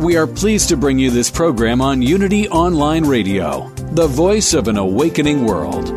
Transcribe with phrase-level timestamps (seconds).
[0.00, 4.66] We are pleased to bring you this program on Unity Online Radio, the voice of
[4.66, 5.94] an awakening world.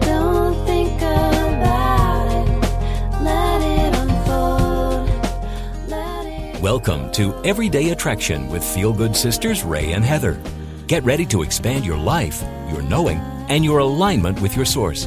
[0.00, 2.48] Don't think about it.
[3.22, 5.08] Let it unfold.
[6.60, 10.42] Welcome to Everyday Attraction with Feel Good Sisters Rae and Heather.
[10.92, 13.16] Get ready to expand your life, your knowing,
[13.48, 15.06] and your alignment with your source.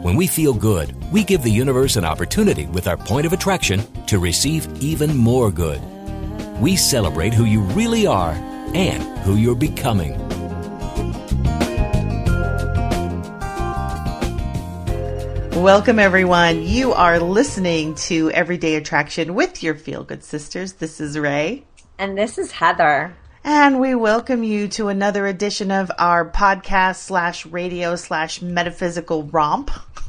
[0.00, 3.82] When we feel good, we give the universe an opportunity with our point of attraction
[4.06, 5.82] to receive even more good.
[6.62, 8.30] We celebrate who you really are
[8.72, 10.16] and who you're becoming.
[15.62, 16.62] Welcome, everyone.
[16.62, 20.72] You are listening to Everyday Attraction with your Feel Good Sisters.
[20.72, 21.64] This is Rae.
[21.98, 23.14] And this is Heather.
[23.44, 29.72] And we welcome you to another edition of our podcast slash radio slash metaphysical romp.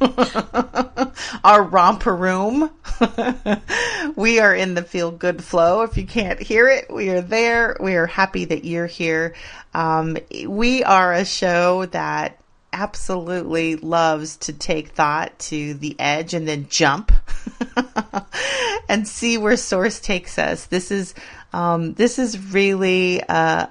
[1.44, 2.70] our romper room.
[4.16, 5.82] we are in the feel good flow.
[5.82, 7.76] If you can't hear it, we are there.
[7.80, 9.34] We are happy that you're here.
[9.72, 12.40] Um, we are a show that
[12.72, 17.12] absolutely loves to take thought to the edge and then jump
[18.94, 20.66] and see where source takes us.
[20.66, 21.14] This is
[21.52, 23.66] um, this is really uh,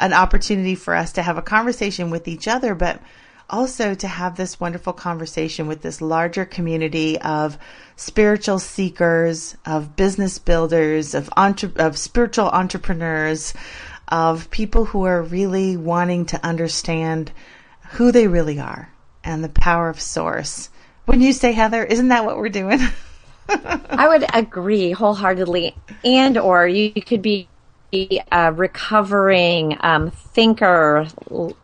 [0.00, 3.00] an opportunity for us to have a conversation with each other, but
[3.48, 7.56] also to have this wonderful conversation with this larger community of
[7.94, 13.54] spiritual seekers, of business builders, of entre- of spiritual entrepreneurs,
[14.08, 17.30] of people who are really wanting to understand
[17.90, 18.90] who they really are
[19.22, 20.68] and the power of source.
[21.06, 21.84] Wouldn't you say, Heather?
[21.84, 22.80] Isn't that what we're doing?
[23.48, 25.74] I would agree wholeheartedly.
[26.04, 27.48] And or you could be
[28.32, 31.06] a recovering um, thinker,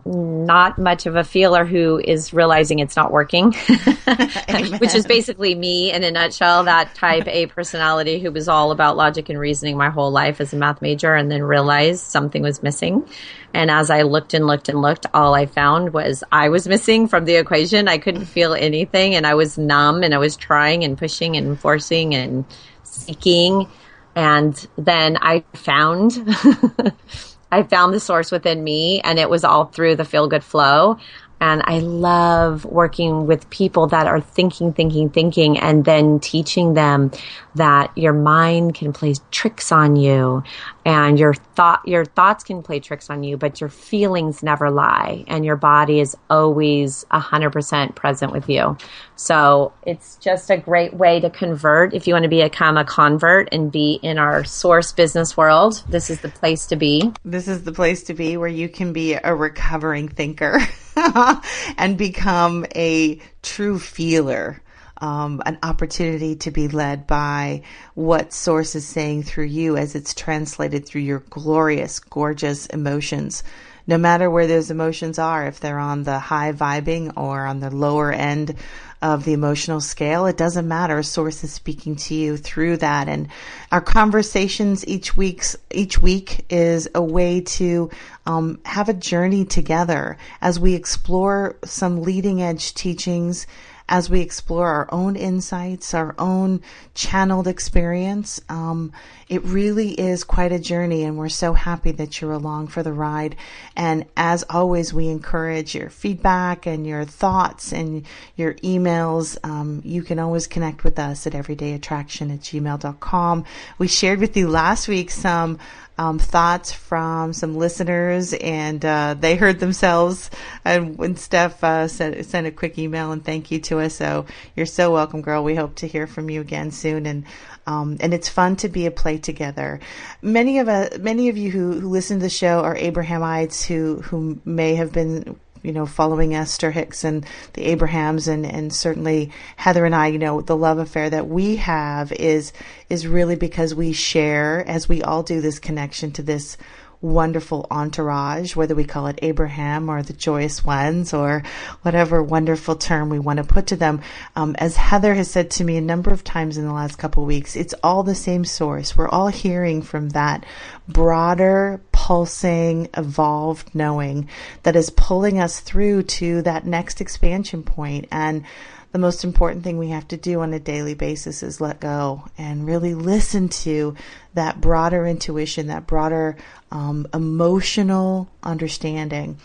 [0.04, 3.52] not much of a feeler who is realizing it's not working,
[4.78, 6.64] which is basically me in a nutshell.
[6.64, 10.52] That type A personality who was all about logic and reasoning my whole life as
[10.52, 13.08] a math major, and then realized something was missing.
[13.52, 17.08] And as I looked and looked and looked, all I found was I was missing
[17.08, 17.88] from the equation.
[17.88, 21.58] I couldn't feel anything, and I was numb, and I was trying and pushing and
[21.58, 22.44] forcing and
[22.84, 23.68] seeking
[24.14, 26.12] and then I found
[27.52, 30.98] I found the source within me and it was all through the feel good flow
[31.40, 37.10] and I love working with people that are thinking thinking thinking and then teaching them
[37.54, 40.42] that your mind can play tricks on you
[40.84, 45.24] and your thought your thoughts can play tricks on you but your feelings never lie
[45.28, 48.76] and your body is always 100% present with you.
[49.16, 51.94] So it's just a great way to convert.
[51.94, 56.10] If you want to become a convert and be in our source business world this
[56.10, 57.12] is the place to be.
[57.24, 60.60] This is the place to be where you can be a recovering thinker
[61.76, 64.62] and become a true feeler.
[65.00, 67.62] Um, an opportunity to be led by
[67.94, 73.42] what source is saying through you as it's translated through your glorious, gorgeous emotions.
[73.86, 77.74] No matter where those emotions are, if they're on the high vibing or on the
[77.74, 78.54] lower end
[79.02, 81.02] of the emotional scale, it doesn't matter.
[81.02, 83.08] Source is speaking to you through that.
[83.08, 83.28] And
[83.72, 87.90] our conversations each week's each week is a way to
[88.26, 93.46] um, have a journey together as we explore some leading edge teachings
[93.90, 96.62] as we explore our own insights, our own
[96.94, 98.40] channeled experience.
[98.48, 98.92] Um,
[99.28, 102.92] it really is quite a journey, and we're so happy that you're along for the
[102.92, 103.34] ride.
[103.76, 108.06] And as always, we encourage your feedback and your thoughts and
[108.36, 109.36] your emails.
[109.42, 113.44] Um, you can always connect with us at everydayattraction at gmail.com.
[113.78, 115.58] We shared with you last week some
[116.00, 120.30] um, thoughts from some listeners, and uh, they heard themselves.
[120.64, 124.24] And when Steph uh, sent, sent a quick email and thank you to us, so
[124.56, 125.44] you're so welcome, girl.
[125.44, 127.26] We hope to hear from you again soon, and
[127.66, 129.78] um, and it's fun to be a play together.
[130.22, 134.00] Many of uh, many of you who, who listen to the show are Abrahamites who
[134.00, 139.30] who may have been you know, following Esther Hicks and the Abrahams and, and certainly
[139.56, 142.52] Heather and I, you know, the love affair that we have is,
[142.88, 146.56] is really because we share, as we all do, this connection to this
[147.02, 151.42] wonderful entourage, whether we call it Abraham or the joyous ones or
[151.82, 154.02] whatever wonderful term we want to put to them.
[154.36, 157.22] Um, as Heather has said to me a number of times in the last couple
[157.22, 158.96] of weeks, it's all the same source.
[158.96, 160.44] We're all hearing from that
[160.88, 164.28] broader, pulsing, evolved knowing
[164.62, 168.44] that is pulling us through to that next expansion point and
[168.92, 172.24] the most important thing we have to do on a daily basis is let go
[172.36, 173.94] and really listen to
[174.34, 176.36] that broader intuition, that broader
[176.72, 179.38] um, emotional understanding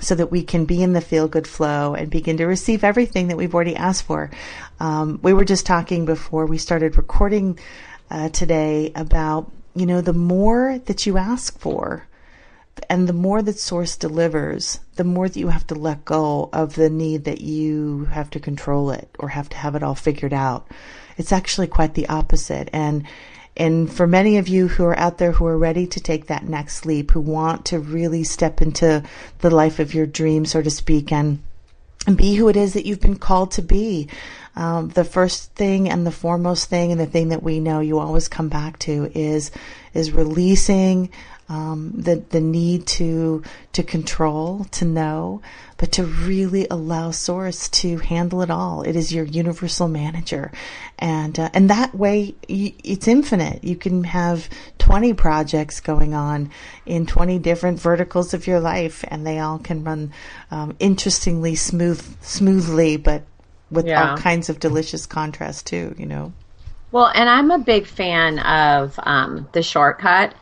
[0.00, 3.28] so that we can be in the feel good flow and begin to receive everything
[3.28, 4.30] that we've already asked for.
[4.78, 7.58] Um, we were just talking before we started recording
[8.10, 12.06] uh, today about, you know, the more that you ask for,
[12.88, 16.74] and the more that source delivers, the more that you have to let go of
[16.74, 20.32] the need that you have to control it or have to have it all figured
[20.32, 20.68] out.
[21.16, 22.70] It's actually quite the opposite.
[22.72, 23.06] And
[23.56, 26.48] and for many of you who are out there who are ready to take that
[26.48, 29.02] next leap, who want to really step into
[29.40, 31.42] the life of your dream, so to speak, and
[32.06, 34.08] and be who it is that you've been called to be.
[34.56, 37.98] Um, the first thing and the foremost thing, and the thing that we know you
[37.98, 39.50] always come back to is
[39.94, 41.10] is releasing
[41.50, 43.42] um, the the need to
[43.72, 45.42] to control, to know,
[45.78, 48.82] but to really allow Source to handle it all.
[48.82, 50.52] It is your universal manager,
[50.98, 53.64] and uh, and that way it's infinite.
[53.64, 54.48] You can have
[54.78, 56.50] twenty projects going on
[56.86, 60.12] in twenty different verticals of your life, and they all can run
[60.52, 63.24] um, interestingly smooth smoothly, but
[63.72, 64.12] with Yeah.
[64.12, 65.96] all kinds of delicious contrast too.
[65.98, 66.32] You know.
[66.92, 70.34] Well, and I'm a big fan of um, the shortcut.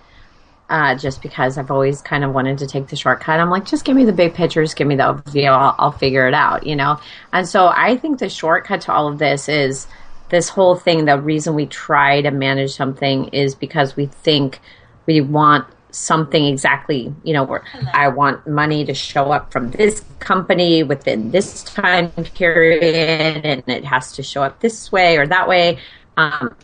[0.71, 3.41] Uh, just because I've always kind of wanted to take the shortcut.
[3.41, 6.29] I'm like, just give me the big pictures, give me the overview, I'll, I'll figure
[6.29, 7.01] it out, you know?
[7.33, 9.87] And so I think the shortcut to all of this is
[10.29, 11.07] this whole thing.
[11.07, 14.61] The reason we try to manage something is because we think
[15.07, 20.05] we want something exactly, you know, where I want money to show up from this
[20.19, 25.49] company within this time period and it has to show up this way or that
[25.49, 25.79] way.
[26.17, 26.55] Um,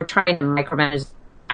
[0.00, 1.06] we're trying to micromanage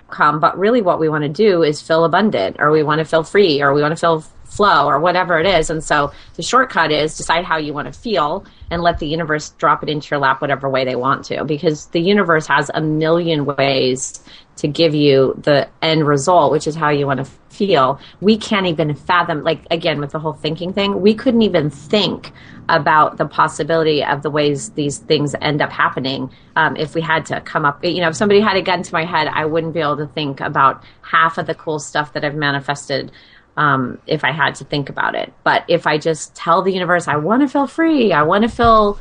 [0.04, 3.04] outcome, but really what we want to do is feel abundant or we want to
[3.04, 5.70] feel free or we want to feel flow or whatever it is.
[5.70, 8.44] And so the shortcut is decide how you want to feel
[8.75, 11.87] and let the universe drop it into your lap whatever way they want to because
[11.87, 14.23] the universe has a million ways
[14.56, 17.99] to give you the end result, which is how you want to feel.
[18.21, 22.32] We can't even fathom, like again, with the whole thinking thing, we couldn't even think
[22.69, 27.26] about the possibility of the ways these things end up happening um, if we had
[27.26, 29.75] to come up you know if somebody had a gun to my head i wouldn't
[29.75, 33.12] be able to think about half of the cool stuff that i've manifested
[33.56, 35.32] um, if i had to think about it.
[35.44, 38.48] But if i just tell the universe i want to feel free i want to
[38.48, 38.98] feel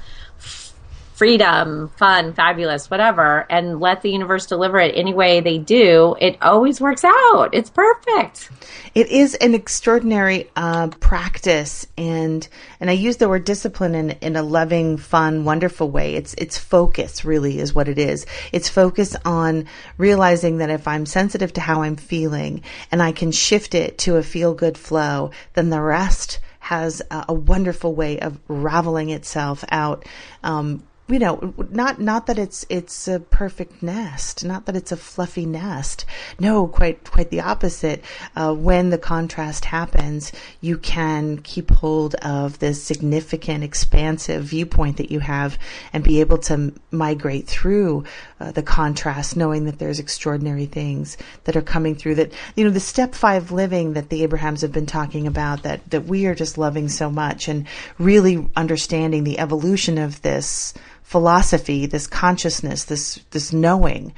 [1.13, 6.37] freedom fun fabulous whatever and let the universe deliver it any way they do it
[6.41, 8.49] always works out it's perfect
[8.95, 12.47] It is an extraordinary uh, practice, and
[12.79, 16.13] and I use the word discipline in in a loving, fun, wonderful way.
[16.13, 18.27] It's it's focus, really, is what it is.
[18.51, 19.65] It's focus on
[19.97, 22.61] realizing that if I'm sensitive to how I'm feeling,
[22.91, 27.25] and I can shift it to a feel good flow, then the rest has a,
[27.29, 30.05] a wonderful way of raveling itself out.
[30.43, 34.97] Um, you know, not not that it's it's a perfect nest, not that it's a
[34.97, 36.05] fluffy nest.
[36.39, 38.01] No, quite quite the opposite.
[38.37, 45.11] Uh, when the contrast happens, you can keep hold of this significant, expansive viewpoint that
[45.11, 45.59] you have,
[45.91, 48.05] and be able to m- migrate through
[48.39, 52.15] uh, the contrast, knowing that there's extraordinary things that are coming through.
[52.15, 55.89] That you know, the step five living that the Abrahams have been talking about, that
[55.89, 57.67] that we are just loving so much, and
[57.99, 64.13] really understanding the evolution of this philosophy, this consciousness, this this knowing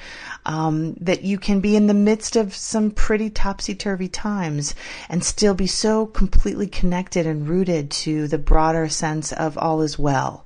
[0.45, 4.75] um, that you can be in the midst of some pretty topsy turvy times
[5.09, 9.99] and still be so completely connected and rooted to the broader sense of all is
[9.99, 10.45] well.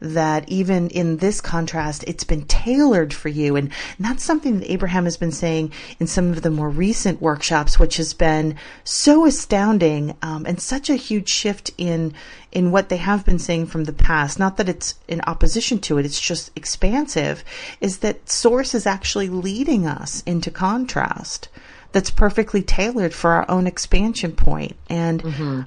[0.00, 3.56] That even in this contrast, it's been tailored for you.
[3.56, 7.78] And that's something that Abraham has been saying in some of the more recent workshops,
[7.78, 12.14] which has been so astounding um, and such a huge shift in
[12.52, 14.38] in what they have been saying from the past.
[14.38, 17.44] Not that it's in opposition to it, it's just expansive,
[17.80, 21.48] is that Source is actually leading us into contrast
[21.92, 24.76] that's perfectly tailored for our own expansion point.
[24.88, 25.22] And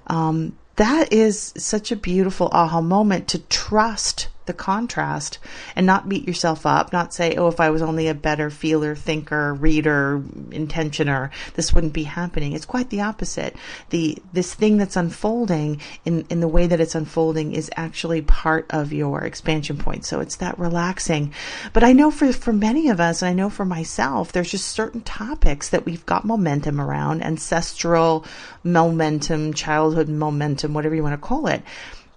[0.08, 5.40] um, that is such a beautiful aha moment to trust the contrast
[5.76, 8.96] and not beat yourself up, not say, oh, if I was only a better feeler,
[8.96, 12.54] thinker, reader, intentioner, this wouldn't be happening.
[12.54, 13.56] It's quite the opposite.
[13.90, 18.66] The, this thing that's unfolding in, in the way that it's unfolding is actually part
[18.70, 20.06] of your expansion point.
[20.06, 21.34] So it's that relaxing.
[21.74, 24.68] But I know for, for many of us, and I know for myself, there's just
[24.68, 28.26] certain topics that we've got momentum around, ancestral
[28.64, 31.62] momentum, childhood momentum, whatever you want to call it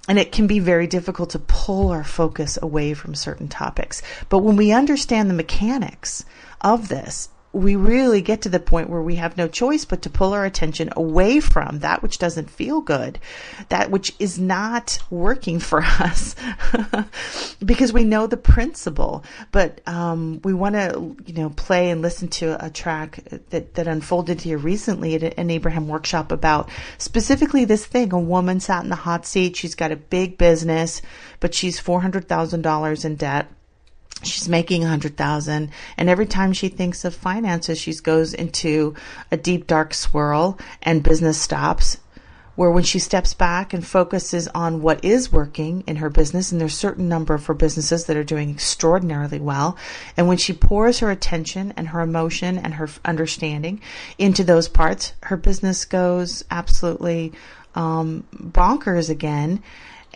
[0.09, 4.03] and it can be very difficult to pull our focus away from certain topics.
[4.29, 6.25] But when we understand the mechanics
[6.61, 10.11] of this, we really get to the point where we have no choice but to
[10.11, 13.19] pull our attention away from that which doesn't feel good,
[13.71, 16.37] that which is not working for us,
[17.65, 19.25] because we know the principle.
[19.53, 23.21] But um, we want to, you know, play and listen to a track
[23.51, 28.13] that that unfolded here recently at an Abraham workshop about specifically this thing.
[28.13, 29.57] A woman sat in the hot seat.
[29.57, 31.01] She's got a big business,
[31.41, 33.49] but she's four hundred thousand dollars in debt
[34.23, 35.71] she's making a hundred thousand.
[35.97, 38.95] And every time she thinks of finances she goes into
[39.31, 41.99] a deep dark swirl and business stops
[42.57, 46.61] where when she steps back and focuses on what is working in her business and
[46.61, 49.77] there's a certain number of her businesses that are doing extraordinarily well
[50.17, 53.81] and when she pours her attention and her emotion and her understanding
[54.19, 57.33] into those parts her business goes absolutely
[57.75, 59.63] um, bonkers again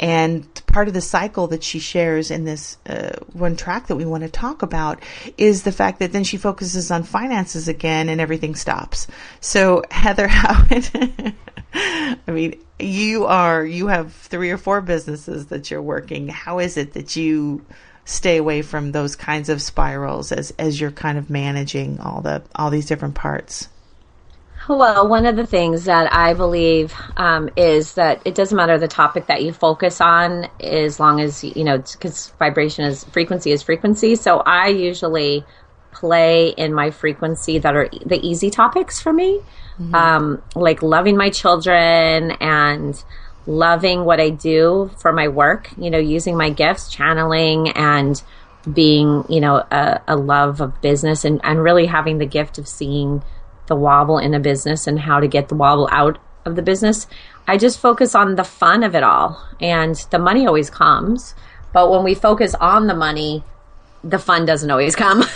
[0.00, 4.06] and part of the cycle that she shares in this uh, one track that we
[4.06, 4.98] want to talk about
[5.36, 9.06] is the fact that then she focuses on finances again and everything stops.
[9.40, 10.88] So Heather Howard,
[11.74, 16.28] I mean, you are, you have three or four businesses that you're working.
[16.28, 17.62] How is it that you
[18.06, 22.42] stay away from those kinds of spirals as, as you're kind of managing all the,
[22.54, 23.68] all these different parts?
[24.68, 28.88] Well, one of the things that I believe um, is that it doesn't matter the
[28.88, 33.62] topic that you focus on, as long as you know, because vibration is frequency is
[33.62, 34.16] frequency.
[34.16, 35.44] So I usually
[35.92, 39.40] play in my frequency that are the easy topics for me,
[39.78, 39.94] mm-hmm.
[39.94, 43.02] um, like loving my children and
[43.46, 45.70] loving what I do for my work.
[45.78, 48.22] You know, using my gifts, channeling, and
[48.70, 52.68] being you know a, a love of business, and and really having the gift of
[52.68, 53.22] seeing
[53.70, 57.06] the wobble in a business and how to get the wobble out of the business.
[57.48, 59.42] I just focus on the fun of it all.
[59.60, 61.34] And the money always comes.
[61.72, 63.44] But when we focus on the money,
[64.04, 65.24] the fun doesn't always come.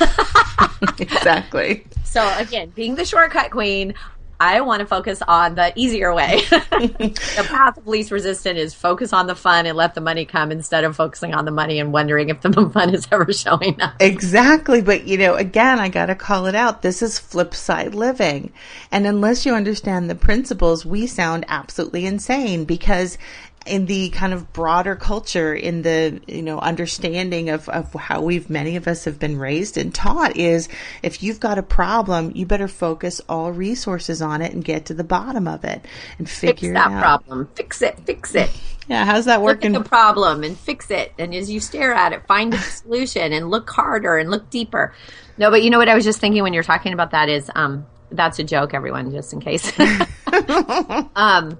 [0.98, 1.86] exactly.
[2.04, 3.94] So again, being the shortcut queen,
[4.40, 6.40] I want to focus on the easier way.
[6.50, 10.50] the path of least resistance is focus on the fun and let the money come
[10.50, 13.94] instead of focusing on the money and wondering if the fun is ever showing up.
[14.00, 14.82] Exactly.
[14.82, 16.82] But, you know, again, I got to call it out.
[16.82, 18.52] This is flip side living.
[18.90, 23.18] And unless you understand the principles, we sound absolutely insane because
[23.66, 28.50] in the kind of broader culture, in the, you know, understanding of, of how we've,
[28.50, 30.68] many of us have been raised and taught is
[31.02, 34.94] if you've got a problem, you better focus all resources on it and get to
[34.94, 35.84] the bottom of it
[36.18, 37.00] and figure fix that it out.
[37.00, 37.48] problem.
[37.54, 37.98] Fix it.
[38.00, 38.50] Fix it.
[38.86, 39.06] Yeah.
[39.06, 39.72] How's that working?
[39.72, 41.14] Look at the problem and fix it.
[41.18, 44.92] And as you stare at it, find a solution and look harder and look deeper.
[45.38, 47.50] No, but you know what I was just thinking when you're talking about that is,
[47.54, 49.72] um, that's a joke, everyone, just in case.
[51.16, 51.58] um,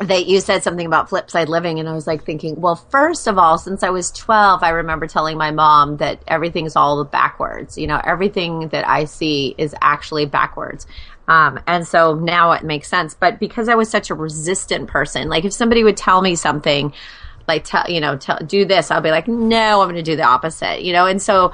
[0.00, 3.26] that you said something about flip side living and I was like thinking, well, first
[3.26, 7.76] of all, since I was 12, I remember telling my mom that everything's all backwards.
[7.76, 10.86] You know, everything that I see is actually backwards.
[11.28, 13.14] Um, and so now it makes sense.
[13.14, 16.94] But because I was such a resistant person, like if somebody would tell me something,
[17.46, 20.16] like tell, you know, tell, do this, I'll be like, no, I'm going to do
[20.16, 21.04] the opposite, you know?
[21.04, 21.52] And so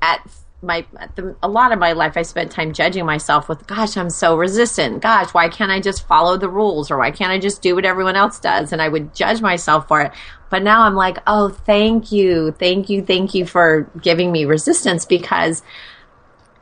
[0.00, 0.24] at
[0.60, 0.84] my
[1.14, 4.36] the, a lot of my life I spent time judging myself with gosh I'm so
[4.36, 5.02] resistant.
[5.02, 6.90] Gosh why can't I just follow the rules?
[6.90, 8.72] Or why can't I just do what everyone else does?
[8.72, 10.12] And I would judge myself for it.
[10.50, 12.52] But now I'm like oh thank you.
[12.52, 13.02] Thank you.
[13.02, 15.04] Thank you for giving me resistance.
[15.04, 15.62] Because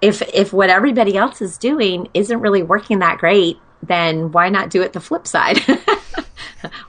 [0.03, 4.71] if if what everybody else is doing isn't really working that great then why not
[4.71, 5.59] do it the flip side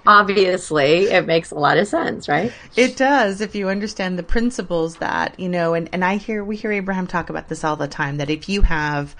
[0.06, 2.51] obviously it makes a lot of sense, right?
[2.75, 6.56] It does if you understand the principles that, you know, and, and I hear, we
[6.56, 9.15] hear Abraham talk about this all the time that if you have,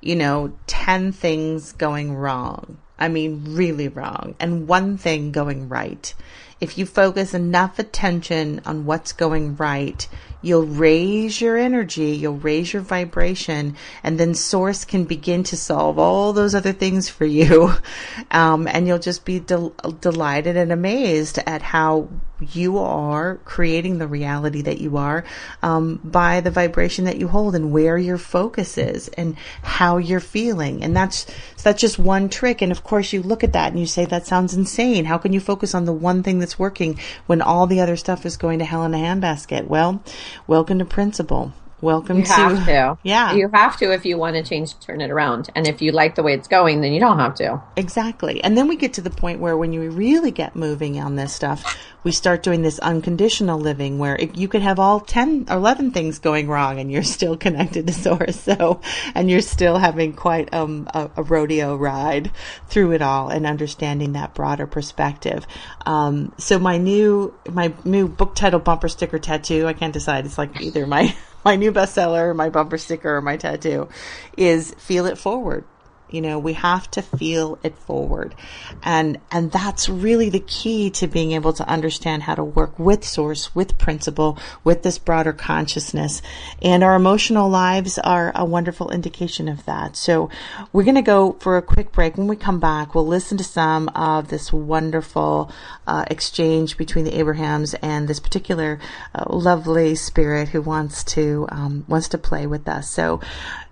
[0.00, 6.12] you know, 10 things going wrong, I mean, really wrong, and one thing going right,
[6.60, 10.08] if you focus enough attention on what's going right,
[10.42, 15.98] you'll raise your energy, you'll raise your vibration, and then source can begin to solve
[15.98, 17.72] all those other things for you.
[18.30, 22.08] Um, and you'll just be del- delighted and amazed at how
[22.40, 25.24] you are creating the reality that you are
[25.62, 30.20] um, by the vibration that you hold and where your focus is and how you're
[30.20, 30.82] feeling.
[30.82, 31.26] And that's
[31.62, 32.62] that's just one trick.
[32.62, 35.04] And of course, you look at that and you say, "That sounds insane.
[35.04, 38.24] How can you focus on the one thing that's working when all the other stuff
[38.24, 40.02] is going to hell in a handbasket?" Well,
[40.46, 41.52] welcome to Principle.
[41.80, 42.98] Welcome You to have to.
[43.08, 43.34] Yeah.
[43.34, 45.48] You have to if you want to change, turn it around.
[45.54, 47.62] And if you like the way it's going, then you don't have to.
[47.76, 48.42] Exactly.
[48.42, 51.32] And then we get to the point where when you really get moving on this
[51.32, 55.56] stuff, we start doing this unconditional living where it, you could have all 10 or
[55.56, 58.38] 11 things going wrong and you're still connected to source.
[58.48, 58.80] So,
[59.14, 62.30] and you're still having quite um, a, a rodeo ride
[62.66, 65.46] through it all and understanding that broader perspective.
[65.84, 70.24] Um, so my new, my new book title bumper sticker tattoo, I can't decide.
[70.24, 71.14] It's like either my,
[71.44, 73.88] my new bestseller, my bumper sticker, my tattoo
[74.36, 75.64] is feel it forward
[76.10, 78.34] you know we have to feel it forward.
[78.82, 83.04] And and that's really the key to being able to understand how to work with
[83.04, 86.22] source with principle with this broader consciousness.
[86.62, 89.96] And our emotional lives are a wonderful indication of that.
[89.96, 90.30] So
[90.72, 92.16] we're going to go for a quick break.
[92.16, 95.50] When we come back we'll listen to some of this wonderful
[95.86, 98.78] uh, exchange between the abrahams and this particular
[99.14, 102.88] uh, lovely spirit who wants to um, wants to play with us.
[102.88, 103.20] So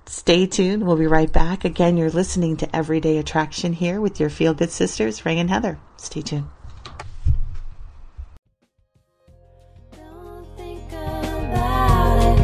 [0.09, 0.87] Stay tuned.
[0.87, 1.65] We'll be right back.
[1.65, 5.81] Again, you're listening to Everyday Attraction here with your Feel Good sisters, Rae and Heather.
[5.97, 6.47] Stay tuned.
[9.93, 12.39] Don't think about it.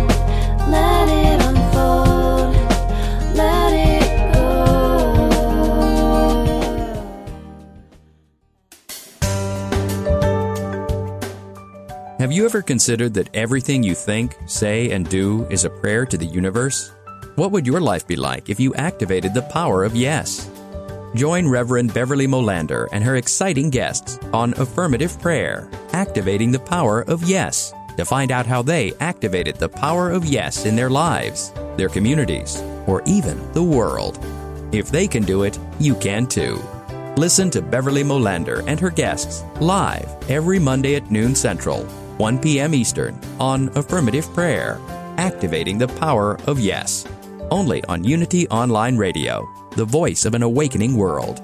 [0.69, 2.55] Let it unfold.
[3.37, 4.43] Let it go.
[12.19, 16.19] Have you ever considered that everything you think, say, and do is a prayer to
[16.19, 16.91] the universe?
[17.35, 20.51] What would your life be like if you activated the power of yes?
[21.15, 27.23] Join Reverend Beverly Molander and her exciting guests on Affirmative Prayer, Activating the Power of
[27.25, 31.89] Yes, to find out how they activated the power of yes in their lives, their
[31.89, 34.23] communities, or even the world.
[34.71, 36.63] If they can do it, you can too.
[37.17, 41.85] Listen to Beverly Molander and her guests live every Monday at noon Central,
[42.19, 42.75] 1 p.m.
[42.75, 44.79] Eastern on Affirmative Prayer,
[45.17, 47.07] Activating the Power of Yes.
[47.53, 51.39] Only on Unity Online Radio, the voice of an awakening world.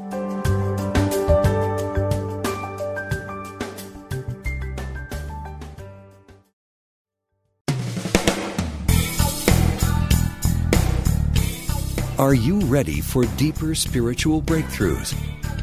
[12.18, 15.12] Are you ready for deeper spiritual breakthroughs?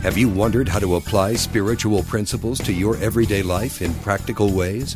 [0.03, 4.95] Have you wondered how to apply spiritual principles to your everyday life in practical ways?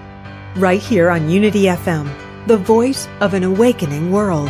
[0.55, 2.09] right here on Unity FM,
[2.47, 4.49] the voice of an awakening world.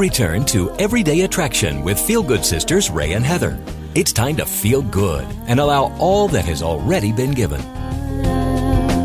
[0.00, 3.62] Return to Everyday Attraction with Feel Good Sisters Rae and Heather.
[3.94, 7.60] It's time to feel good and allow all that has already been given.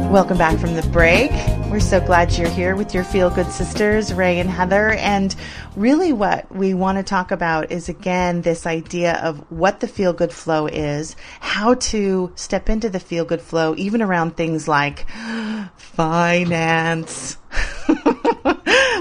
[0.09, 1.31] Welcome back from the break.
[1.69, 4.91] We're so glad you're here with your Feel Good Sisters, Rae and Heather.
[4.91, 5.35] And
[5.75, 10.13] really, what we want to talk about is again this idea of what the Feel
[10.13, 15.05] Good flow is, how to step into the Feel Good flow, even around things like
[15.75, 17.37] finance.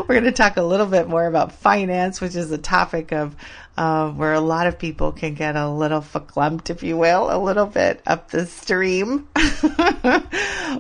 [0.09, 3.35] We're going to talk a little bit more about finance, which is a topic of
[3.79, 7.41] uh, where a lot of people can get a little verklempt, if you will, a
[7.43, 9.27] little bit up the stream.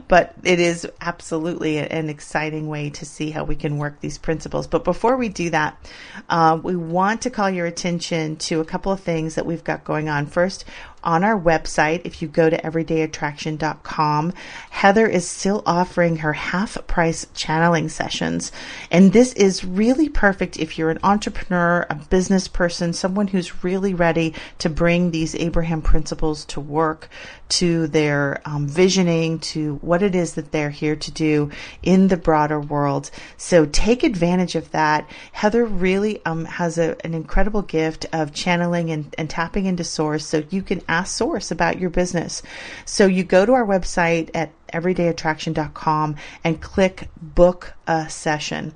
[0.08, 4.66] but it is absolutely an exciting way to see how we can work these principles.
[4.66, 5.88] But before we do that,
[6.28, 9.84] uh, we want to call your attention to a couple of things that we've got
[9.84, 10.26] going on.
[10.26, 10.66] First,
[11.04, 14.32] on our website, if you go to everydayattraction.com,
[14.70, 18.50] Heather is still offering her half price channeling sessions.
[18.90, 23.94] And this is really perfect if you're an entrepreneur, a business person, someone who's really
[23.94, 27.08] ready to bring these Abraham principles to work,
[27.48, 31.50] to their um, visioning, to what it is that they're here to do
[31.82, 33.10] in the broader world.
[33.36, 35.08] So take advantage of that.
[35.32, 40.26] Heather really um, has a, an incredible gift of channeling and, and tapping into source
[40.26, 42.42] so you can ask source about your business.
[42.84, 48.72] So you go to our website at everydayattraction.com and click book a session.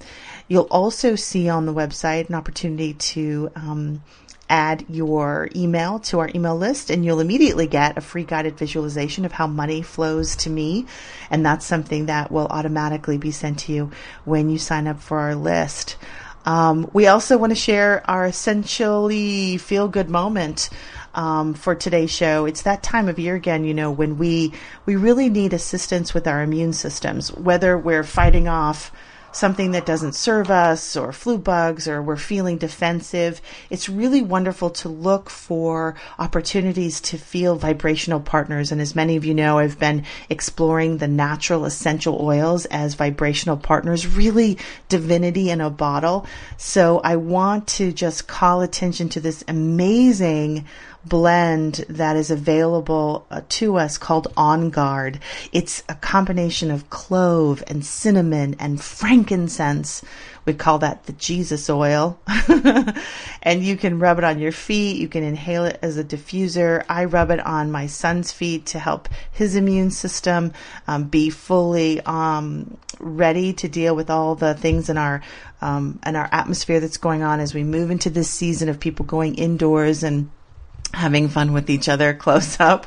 [0.46, 4.02] You'll also see on the website an opportunity to um,
[4.49, 9.25] add your email to our email list and you'll immediately get a free guided visualization
[9.25, 10.87] of how money flows to me.
[11.31, 13.91] And that's something that will automatically be sent to you
[14.25, 15.97] when you sign up for our list.
[16.47, 20.71] Um, we also want to share our essentially feel good moment
[21.15, 22.47] um, for today's show.
[22.47, 24.53] It's that time of year again, you know, when we
[24.87, 28.93] we really need assistance with our immune systems, whether we're fighting off
[29.38, 33.40] something that doesn't serve us or flu bugs or we're feeling defensive.
[33.70, 38.72] It's really wonderful to look for opportunities to feel vibrational partners.
[38.72, 43.57] And as many of you know, I've been exploring the natural essential oils as vibrational
[43.57, 46.27] partners, really divinity in a bottle.
[46.57, 50.66] So I want to just call attention to this amazing
[51.09, 55.21] blend that is available uh, to us called On Guard.
[55.53, 60.03] It's a combination of clove and cinnamon and frankincense.
[60.44, 62.18] We call that the Jesus oil.
[63.42, 64.97] and you can rub it on your feet.
[64.97, 66.85] You can inhale it as a diffuser.
[66.88, 70.53] I rub it on my son's feet to help his immune system
[70.87, 75.23] um, be fully um, ready to deal with all the things in our
[75.61, 79.05] um, in our atmosphere that's going on as we move into this season of people
[79.05, 80.31] going indoors and
[80.94, 82.87] having fun with each other close up.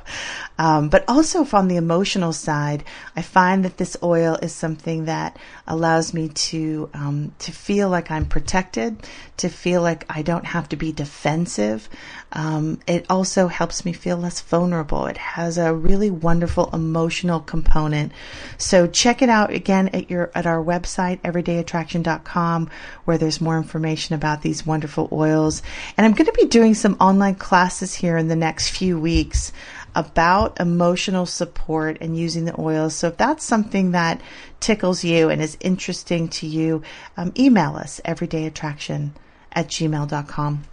[0.61, 2.83] Um, but also from the emotional side,
[3.15, 8.11] I find that this oil is something that allows me to um, to feel like
[8.11, 9.01] I'm protected,
[9.37, 11.89] to feel like I don't have to be defensive.
[12.31, 15.07] Um, it also helps me feel less vulnerable.
[15.07, 18.11] It has a really wonderful emotional component.
[18.59, 22.69] So check it out again at your at our website everydayattraction.com
[23.05, 25.63] where there's more information about these wonderful oils.
[25.97, 29.51] And I'm going to be doing some online classes here in the next few weeks
[29.95, 32.95] about emotional support and using the oils.
[32.95, 34.21] So if that's something that
[34.59, 36.81] tickles you and is interesting to you,
[37.17, 39.11] um, email us everydayattraction
[39.51, 40.63] at gmail.com.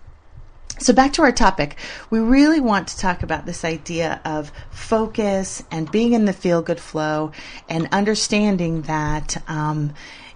[0.81, 1.77] So back to our topic.
[2.09, 6.63] We really want to talk about this idea of focus and being in the feel
[6.63, 7.33] good flow
[7.69, 9.93] and understanding that, um,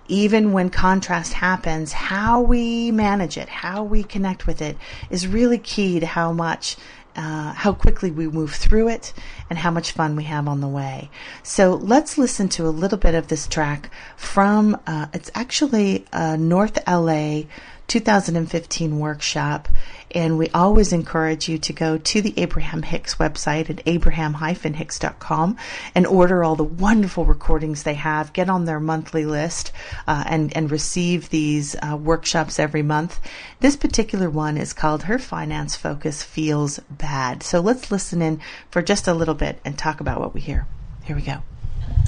[0.08, 4.76] even when contrast happens, how we manage it, how we connect with it
[5.10, 6.76] is really key to how much
[7.14, 9.12] uh, how quickly we move through it
[9.50, 11.10] and how much fun we have on the way.
[11.42, 16.36] So let's listen to a little bit of this track from, uh, it's actually a
[16.36, 17.42] North LA
[17.92, 19.68] 2015 workshop.
[20.14, 25.56] And we always encourage you to go to the Abraham Hicks website at abraham-hicks.com
[25.94, 28.32] and order all the wonderful recordings they have.
[28.32, 29.72] Get on their monthly list
[30.06, 33.20] uh, and, and receive these uh, workshops every month.
[33.60, 37.42] This particular one is called Her Finance Focus Feels Bad.
[37.42, 40.66] So let's listen in for just a little bit and talk about what we hear.
[41.04, 41.42] Here we go.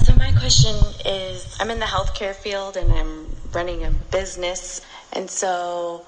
[0.03, 4.81] So my question is, I'm in the healthcare field and I'm running a business,
[5.13, 6.05] and so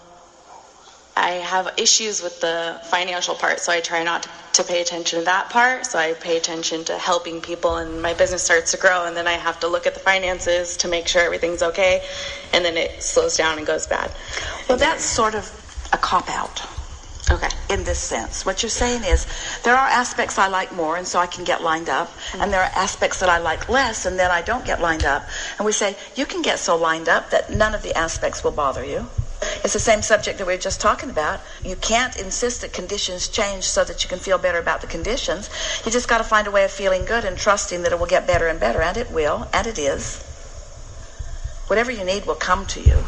[1.17, 3.59] I have issues with the financial part.
[3.59, 5.85] So I try not to pay attention to that part.
[5.87, 9.05] So I pay attention to helping people, and my business starts to grow.
[9.05, 12.03] And then I have to look at the finances to make sure everything's okay.
[12.53, 14.11] And then it slows down and goes bad.
[14.69, 15.49] Well, that's sort of
[15.91, 16.61] a cop out.
[17.29, 17.49] Okay.
[17.69, 18.45] in this sense.
[18.45, 19.27] What you're saying is
[19.63, 22.51] there are aspects I like more and so I can get lined up, and mm-hmm.
[22.51, 25.27] there are aspects that I like less and then I don't get lined up.
[25.57, 28.51] And we say, you can get so lined up that none of the aspects will
[28.51, 29.07] bother you.
[29.63, 31.41] It's the same subject that we were just talking about.
[31.63, 35.49] You can't insist that conditions change so that you can feel better about the conditions.
[35.85, 38.07] You just got to find a way of feeling good and trusting that it will
[38.07, 40.23] get better and better, and it will, and it is.
[41.67, 43.03] Whatever you need will come to you.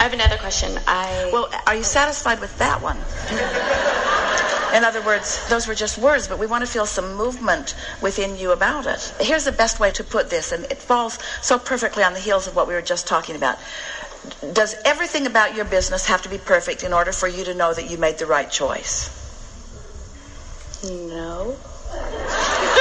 [0.00, 0.80] I have another question.
[0.86, 2.96] I Well, are you satisfied with that one?
[4.74, 8.38] In other words, those were just words, but we want to feel some movement within
[8.38, 9.12] you about it.
[9.20, 12.46] Here's the best way to put this, and it falls so perfectly on the heels
[12.46, 13.58] of what we were just talking about.
[14.54, 17.74] Does everything about your business have to be perfect in order for you to know
[17.74, 19.10] that you made the right choice?
[20.82, 21.58] no.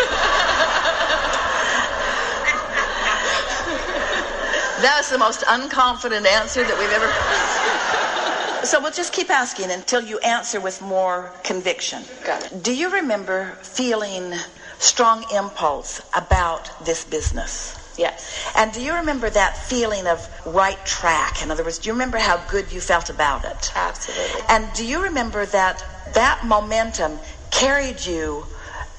[4.82, 8.66] That is the most unconfident answer that we've ever.
[8.66, 12.04] So we'll just keep asking until you answer with more conviction.
[12.26, 12.64] Got it.
[12.64, 14.34] Do you remember feeling
[14.78, 17.76] strong impulse about this business?
[17.98, 18.52] Yes.
[18.56, 21.44] And do you remember that feeling of right track?
[21.44, 23.72] In other words, do you remember how good you felt about it?
[23.76, 24.42] Absolutely.
[24.48, 27.20] And do you remember that that momentum
[27.52, 28.46] carried you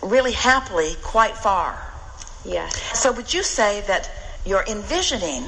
[0.02, 1.82] really happily quite far?
[2.44, 2.78] Yes.
[2.98, 4.10] So would you say that
[4.44, 5.44] your envisioning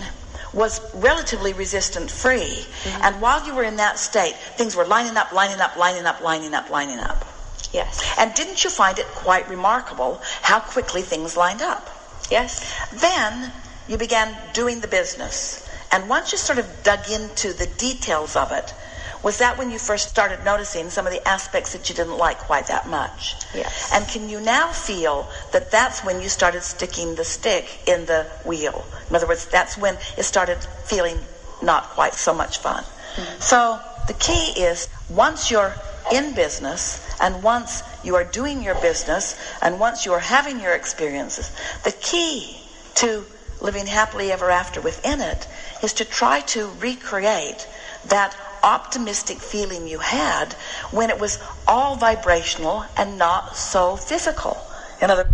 [0.52, 2.64] was relatively resistant free.
[2.84, 3.02] Mm-hmm.
[3.02, 6.20] And while you were in that state things were lining up lining up lining up
[6.20, 7.26] lining up lining up.
[7.72, 8.04] Yes.
[8.18, 11.88] and didn't you find it quite remarkable how quickly things lined up?
[12.30, 12.60] Yes.
[12.92, 13.50] then
[13.88, 15.68] you began doing the business.
[15.90, 18.74] And once you sort of dug into the details of it
[19.22, 22.38] was that when you first started noticing some of the aspects that you didn't like
[22.38, 23.90] quite that much Yes.
[23.92, 28.26] and can you now feel that that's when you started sticking the stick in the
[28.44, 28.84] wheel?
[29.08, 31.18] In other words, that's when it started feeling
[31.62, 32.82] not quite so much fun.
[32.82, 33.40] Mm-hmm.
[33.40, 35.74] So the key is once you're
[36.12, 40.74] in business and once you are doing your business and once you are having your
[40.74, 41.50] experiences,
[41.84, 42.56] the key
[42.96, 43.24] to
[43.60, 45.46] living happily ever after within it
[45.82, 47.68] is to try to recreate
[48.06, 50.52] that optimistic feeling you had
[50.90, 54.56] when it was all vibrational and not so physical.
[55.00, 55.28] In other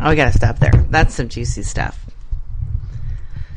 [0.00, 0.72] Oh, we got to stop there.
[0.90, 2.04] That's some juicy stuff.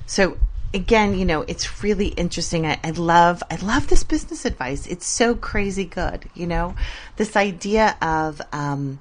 [0.05, 0.37] So
[0.73, 2.65] again, you know, it's really interesting.
[2.65, 4.87] I, I love, I love this business advice.
[4.87, 6.29] It's so crazy good.
[6.33, 6.75] You know,
[7.17, 8.99] this idea of, um,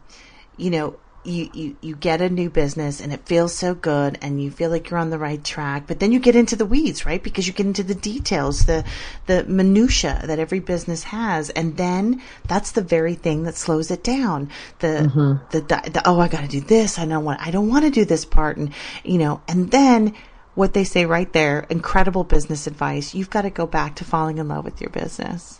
[0.57, 4.43] you know, you, you, you get a new business and it feels so good and
[4.43, 7.05] you feel like you're on the right track, but then you get into the weeds,
[7.05, 7.23] right?
[7.23, 8.85] Because you get into the details, the,
[9.27, 11.51] the minutia that every business has.
[11.51, 14.51] And then that's the very thing that slows it down.
[14.79, 15.45] The, mm-hmm.
[15.51, 16.99] the, the, the, oh, I got to do this.
[16.99, 18.57] I don't want, I don't want to do this part.
[18.57, 18.73] And,
[19.05, 20.15] you know, and then
[20.55, 23.15] what they say right there, incredible business advice.
[23.15, 25.58] You've got to go back to falling in love with your business.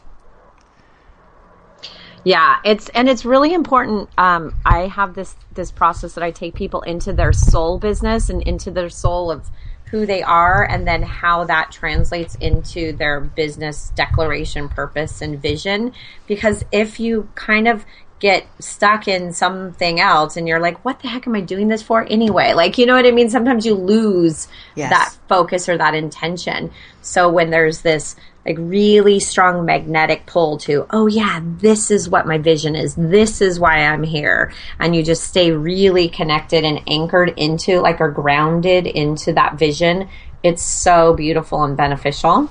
[2.29, 4.11] Yeah, it's and it's really important.
[4.19, 8.43] Um, I have this this process that I take people into their soul business and
[8.43, 9.49] into their soul of
[9.91, 15.95] who they are, and then how that translates into their business declaration, purpose, and vision.
[16.27, 17.87] Because if you kind of
[18.19, 21.83] get stuck in something else and you're like, what the heck am I doing this
[21.83, 22.53] for anyway?
[22.53, 23.31] Like, you know what I mean?
[23.31, 24.91] Sometimes you lose Yes.
[24.91, 26.73] that focus or that intention.
[27.01, 28.17] So when there's this
[28.49, 32.95] like really strong magnetic pull to, oh yeah, this is what my vision is.
[32.95, 34.53] This is why I'm here.
[34.79, 40.09] And you just stay really connected and anchored into like or grounded into that vision.
[40.43, 42.51] It's so beautiful and beneficial.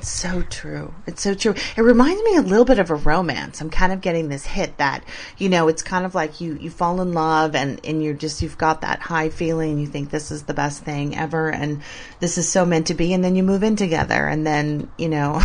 [0.00, 0.94] It's so true.
[1.06, 1.54] It's so true.
[1.76, 3.60] It reminds me a little bit of a romance.
[3.60, 5.04] I'm kind of getting this hit that,
[5.36, 8.40] you know, it's kind of like you, you fall in love and, and you're just,
[8.40, 9.78] you've got that high feeling.
[9.78, 11.82] You think this is the best thing ever and
[12.18, 13.12] this is so meant to be.
[13.12, 15.42] And then you move in together and then, you know,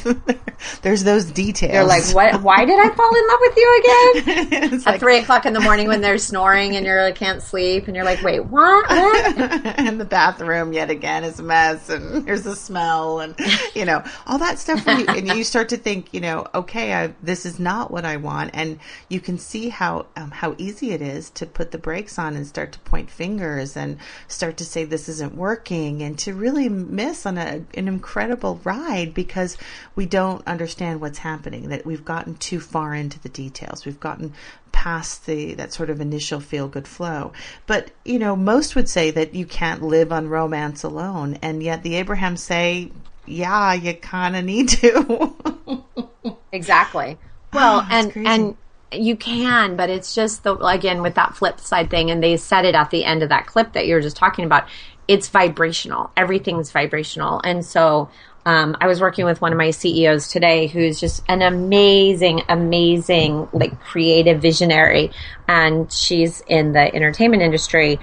[0.82, 1.72] there's those details.
[1.72, 2.42] You're like, what?
[2.42, 4.72] Why did I fall in love with you again?
[4.74, 7.42] it's At like, three o'clock in the morning when they're snoring and you're like, can't
[7.42, 8.88] sleep and you're like, wait, what?
[8.88, 9.38] What?
[9.78, 13.36] and the bathroom yet again is a mess and there's a smell and
[13.74, 17.14] you know all that stuff you, and you start to think you know okay I,
[17.22, 18.50] this is not what i want.
[18.54, 18.78] And
[19.08, 22.46] you can see how um, how easy it is to put the brakes on and
[22.46, 27.26] start to point fingers and start to say this isn't working and to really miss
[27.26, 29.56] on a, an incredible ride because
[29.94, 33.84] we don't understand what's happening that we've gotten too far into the details.
[33.84, 34.32] We've gotten
[34.72, 37.32] past the that sort of initial feel good flow.
[37.66, 41.82] But you know, most would say that you can't live on romance alone, and yet
[41.82, 42.92] the Abrahams say,
[43.28, 45.34] yeah, you kind of need to.
[46.52, 47.18] Exactly.
[47.52, 48.26] Well, Oh, and crazy.
[48.26, 48.56] and
[48.90, 52.64] you can, but it's just the again with that flip side thing, and they said
[52.64, 54.66] it at the end of that clip that you were just talking about.
[55.06, 56.10] It's vibrational.
[56.16, 58.08] Everything's vibrational, and so.
[58.46, 63.46] Um, I was working with one of my CEOs today who's just an amazing, amazing,
[63.52, 65.10] like creative visionary.
[65.46, 68.00] And she's in the entertainment industry.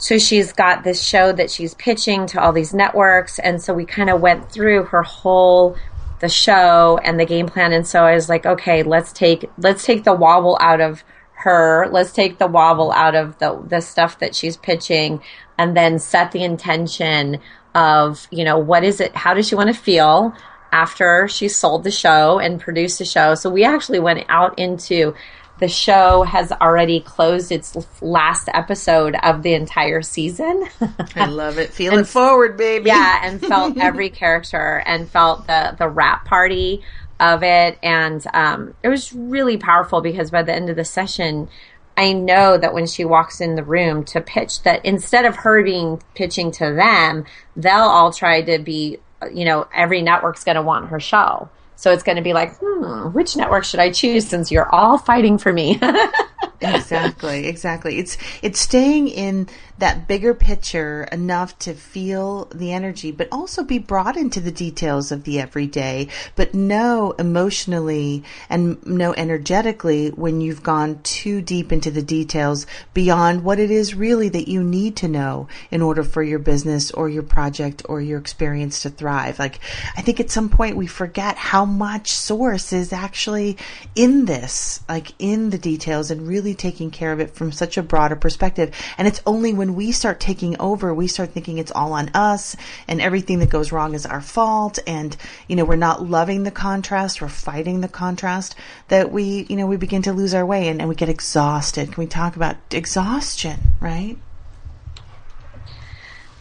[0.00, 3.38] So she's got this show that she's pitching to all these networks.
[3.38, 5.76] And so we kind of went through her whole
[6.20, 9.84] the show and the game plan and so I was like okay let's take let's
[9.84, 14.18] take the wobble out of her let's take the wobble out of the the stuff
[14.18, 15.22] that she's pitching
[15.58, 17.40] and then set the intention
[17.74, 20.34] of you know what is it how does she want to feel
[20.72, 25.14] after she sold the show and produced the show so we actually went out into
[25.60, 30.66] the show has already closed its last episode of the entire season
[31.14, 31.70] I love it.
[31.70, 32.88] Feeling it forward, baby.
[32.88, 36.82] yeah, and felt every character and felt the the rap party
[37.18, 41.48] of it, and um, it was really powerful because by the end of the session.
[41.96, 45.62] I know that when she walks in the room to pitch, that instead of her
[45.62, 48.98] being pitching to them, they'll all try to be,
[49.30, 51.50] you know, every network's going to want her show.
[51.80, 54.98] So it's going to be like, hmm, which network should I choose since you're all
[54.98, 55.80] fighting for me?
[56.60, 57.98] exactly exactly.
[57.98, 59.48] It's it's staying in
[59.80, 65.10] that bigger picture enough to feel the energy but also be brought into the details
[65.10, 71.90] of the everyday but know emotionally and know energetically when you've gone too deep into
[71.90, 76.22] the details beyond what it is really that you need to know in order for
[76.22, 79.38] your business or your project or your experience to thrive.
[79.38, 79.60] Like
[79.96, 83.56] i think at some point we forget how much source is actually
[83.94, 87.82] in this like in the details and really taking care of it from such a
[87.82, 88.72] broader perspective.
[88.96, 92.56] And it's only when we start taking over, we start thinking it's all on us
[92.86, 94.78] and everything that goes wrong is our fault.
[94.86, 95.16] And,
[95.48, 98.54] you know, we're not loving the contrast, we're fighting the contrast
[98.88, 101.92] that we, you know, we begin to lose our way and, and we get exhausted.
[101.92, 104.16] Can we talk about exhaustion, right?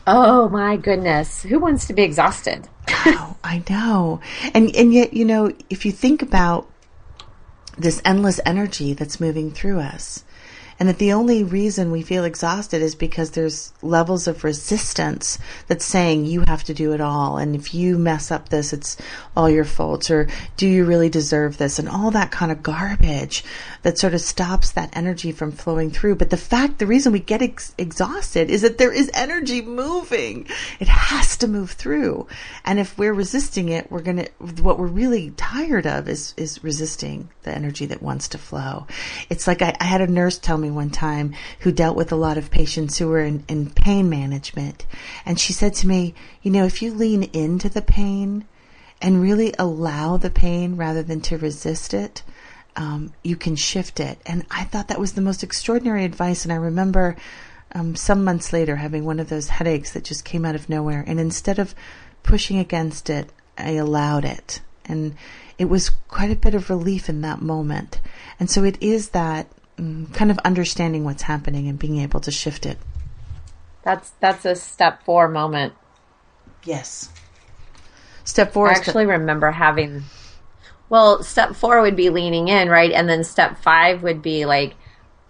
[0.10, 1.43] oh my goodness.
[1.43, 2.67] Who wants to be exhausted?
[3.06, 4.19] Oh, I know.
[4.54, 6.67] And and yet, you know, if you think about
[7.79, 10.23] this endless energy that's moving through us,
[10.79, 15.37] and that the only reason we feel exhausted is because there's levels of resistance
[15.67, 17.37] that's saying you have to do it all.
[17.37, 18.95] And if you mess up this it's
[19.35, 21.79] all your fault or do you really deserve this?
[21.79, 23.43] And all that kind of garbage
[23.81, 26.15] that sort of stops that energy from flowing through.
[26.15, 30.47] But the fact the reason we get ex- exhausted is that there is energy moving.
[30.79, 32.27] It has to move through.
[32.63, 36.63] And if we're resisting it we're going to what we're really tired of is is
[36.63, 38.87] resisting the energy that wants to flow.
[39.29, 42.17] It's like I, I had a nurse tell me one time who dealt with a
[42.17, 44.86] lot of patients who were in, in pain management.
[45.25, 48.45] And she said to me, you know, if you lean into the pain
[49.01, 52.23] and really allow the pain rather than to resist it,
[52.75, 54.19] um, you can shift it.
[54.25, 56.43] And I thought that was the most extraordinary advice.
[56.43, 57.15] And I remember
[57.73, 61.03] um, some months later having one of those headaches that just came out of nowhere.
[61.05, 61.75] And instead of
[62.23, 64.62] pushing against it, I allowed it.
[64.86, 65.15] And
[65.58, 67.99] it was quite a bit of relief in that moment.
[68.39, 69.47] And so it is that
[69.79, 72.77] Mm, kind of understanding what's happening and being able to shift it.
[73.83, 75.73] That's that's a step four moment.
[76.65, 77.09] Yes.
[78.25, 80.03] Step four I is actually remember having.
[80.89, 84.75] Well, step four would be leaning in, right, and then step five would be like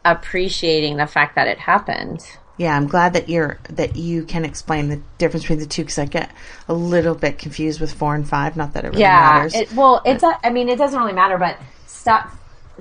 [0.03, 2.25] appreciating the fact that it happened.
[2.57, 5.99] Yeah, I'm glad that you're that you can explain the difference between the two because
[5.99, 6.31] I get
[6.67, 8.57] a little bit confused with four and five.
[8.57, 9.19] Not that it really yeah.
[9.19, 9.55] matters.
[9.55, 10.23] It, well, it's.
[10.23, 12.31] A, I mean, it doesn't really matter, but step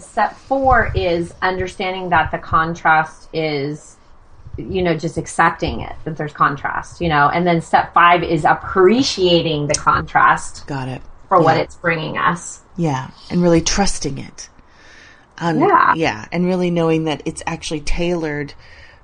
[0.01, 3.97] step four is understanding that the contrast is,
[4.57, 8.45] you know, just accepting it that there's contrast, you know, and then step five is
[8.45, 11.03] appreciating the contrast Got it.
[11.29, 12.61] for what it's bringing us.
[12.77, 14.49] Yeah, and really trusting it.
[15.39, 15.95] Um, Yeah.
[15.95, 18.55] Yeah, and really knowing that it's actually tailored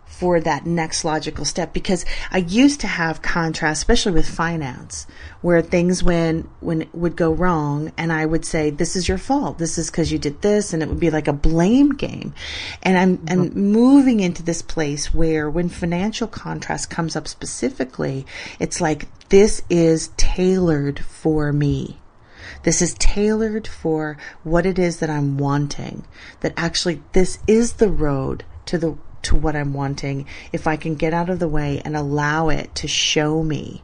[0.06, 5.06] for that next logical step because I used to have contrast, especially with finance,
[5.40, 9.58] where things when when would go wrong and I would say, This is your fault.
[9.58, 12.32] This is because you did this and it would be like a blame game.
[12.82, 13.60] And I'm I'm mm-hmm.
[13.60, 18.24] moving into this place where when financial contrast comes up specifically,
[18.60, 21.98] it's like this is tailored for me.
[22.62, 26.04] This is tailored for what it is that I'm wanting.
[26.40, 30.94] That actually this is the road to the to what I'm wanting if I can
[30.94, 33.82] get out of the way and allow it to show me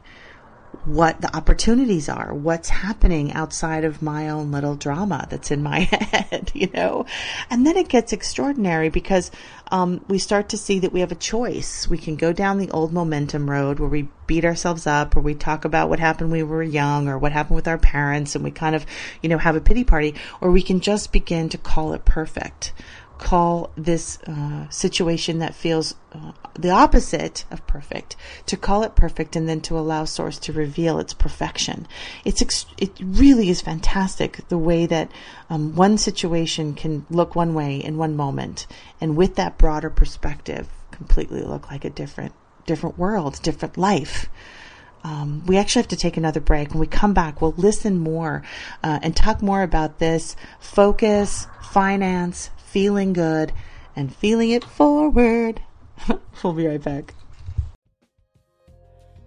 [0.85, 5.79] what the opportunities are, what's happening outside of my own little drama that's in my
[5.91, 7.05] head, you know?
[7.49, 9.29] And then it gets extraordinary because
[9.71, 11.87] um, we start to see that we have a choice.
[11.87, 15.35] We can go down the old momentum road where we beat ourselves up or we
[15.35, 18.43] talk about what happened when we were young or what happened with our parents and
[18.43, 18.85] we kind of,
[19.21, 22.73] you know, have a pity party, or we can just begin to call it perfect
[23.21, 28.15] call this uh, situation that feels uh, the opposite of perfect
[28.47, 31.87] to call it perfect and then to allow source to reveal its perfection.
[32.25, 35.11] It's ex- it really is fantastic the way that
[35.51, 38.65] um, one situation can look one way in one moment
[38.99, 42.33] and with that broader perspective completely look like a different
[42.65, 44.29] different world different life.
[45.03, 46.71] Um, we actually have to take another break.
[46.71, 48.43] When we come back, we'll listen more
[48.83, 50.35] uh, and talk more about this.
[50.59, 53.51] Focus, finance, feeling good,
[53.97, 55.61] and feeling it forward.
[56.43, 57.13] we'll be right back.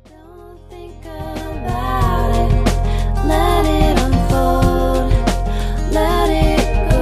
[0.09, 2.65] Don't think about it.
[3.27, 5.13] Let it unfold.
[5.93, 6.95] Let it go.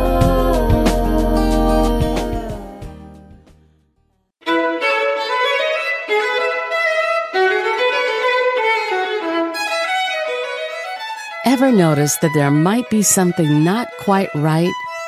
[11.44, 14.72] Ever notice that there might be something not quite right,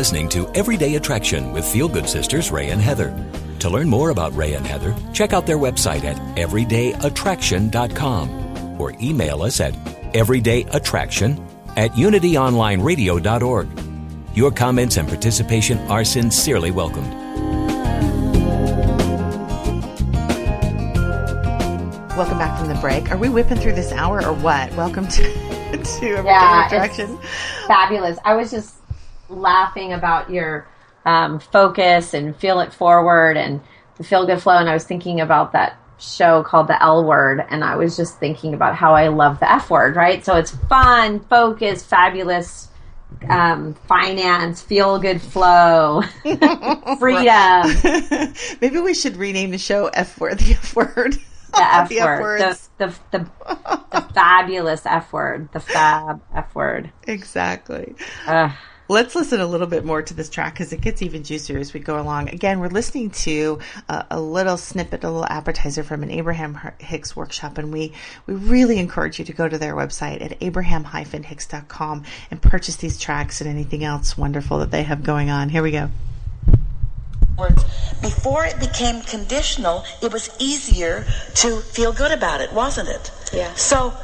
[0.00, 3.14] Listening to Everyday Attraction with Feel Good Sisters Rae and Heather.
[3.58, 9.42] To learn more about Rae and Heather, check out their website at everydayattraction.com or email
[9.42, 9.74] us at
[10.14, 11.46] everydayattraction
[11.76, 13.68] at unityonlineradio.org.
[14.34, 17.12] Your comments and participation are sincerely welcomed.
[22.16, 23.10] Welcome back from the break.
[23.10, 24.74] Are we whipping through this hour or what?
[24.76, 27.18] Welcome to, to Everyday Yeah, Attraction.
[27.20, 28.16] it's fabulous.
[28.24, 28.79] I was just
[29.30, 30.66] laughing about your
[31.04, 33.60] um, focus and feel it forward and
[33.96, 37.44] the feel good flow, and I was thinking about that show called the L Word,
[37.50, 39.96] and I was just thinking about how I love the F word.
[39.96, 42.68] Right, so it's fun, focus, fabulous.
[43.28, 46.02] Um, finance, feel good flow,
[46.98, 51.14] freedom, Maybe we should rename the show F word, the F word.
[51.52, 53.30] the F The F word, the, the, the,
[53.90, 56.92] the fabulous F word, the fab F word.
[57.08, 57.96] Exactly.
[58.28, 58.52] Ugh.
[58.90, 61.72] Let's listen a little bit more to this track because it gets even juicier as
[61.72, 62.28] we go along.
[62.30, 67.14] Again, we're listening to a, a little snippet, a little appetizer from an Abraham Hicks
[67.14, 67.92] workshop, and we,
[68.26, 73.40] we really encourage you to go to their website at abraham-hicks.com and purchase these tracks
[73.40, 75.50] and anything else wonderful that they have going on.
[75.50, 75.88] Here we go.
[78.02, 81.04] before it became conditional, it was easier
[81.36, 83.12] to feel good about it, wasn't it?
[83.32, 83.54] Yeah.
[83.54, 83.94] So,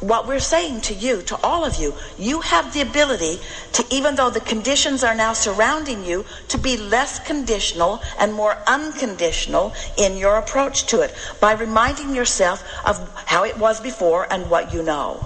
[0.00, 3.40] what we're saying to you, to all of you, you have the ability
[3.72, 8.58] to, even though the conditions are now surrounding you, to be less conditional and more
[8.66, 14.48] unconditional in your approach to it by reminding yourself of how it was before and
[14.50, 15.24] what you know.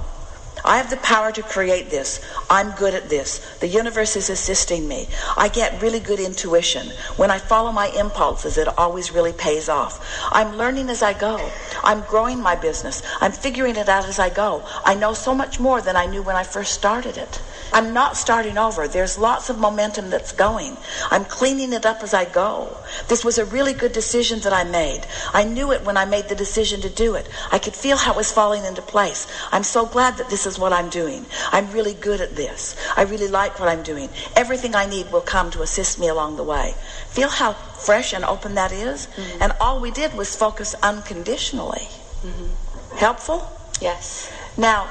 [0.65, 2.21] I have the power to create this.
[2.49, 3.39] I'm good at this.
[3.61, 5.09] The universe is assisting me.
[5.37, 6.89] I get really good intuition.
[7.17, 10.01] When I follow my impulses, it always really pays off.
[10.31, 11.51] I'm learning as I go.
[11.83, 13.03] I'm growing my business.
[13.21, 14.63] I'm figuring it out as I go.
[14.85, 17.41] I know so much more than I knew when I first started it.
[17.73, 18.87] I'm not starting over.
[18.87, 20.77] There's lots of momentum that's going.
[21.11, 22.77] I'm cleaning it up as I go.
[23.09, 25.07] This was a really good decision that I made.
[25.33, 27.29] I knew it when I made the decision to do it.
[27.51, 29.27] I could feel how it was falling into place.
[29.51, 31.27] I'm so glad that this is what I'm doing.
[31.51, 32.77] I'm really good at this.
[32.97, 34.09] I really like what I'm doing.
[34.37, 36.75] Everything I need will come to assist me along the way.
[37.09, 39.07] Feel how fresh and open that is?
[39.07, 39.43] Mm-hmm.
[39.43, 41.89] And all we did was focus unconditionally.
[42.23, 42.97] Mm-hmm.
[42.97, 43.51] Helpful?
[43.81, 44.33] Yes.
[44.57, 44.89] Now,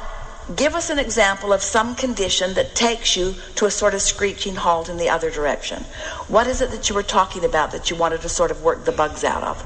[0.55, 4.55] give us an example of some condition that takes you to a sort of screeching
[4.55, 5.83] halt in the other direction.
[6.27, 8.85] What is it that you were talking about that you wanted to sort of work
[8.85, 9.63] the bugs out of?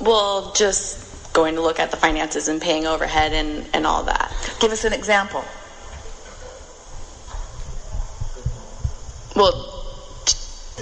[0.00, 1.07] Well, just
[1.38, 4.28] going to look at the finances and paying overhead and, and all that.
[4.58, 5.44] Give us an example.
[9.36, 9.54] Well,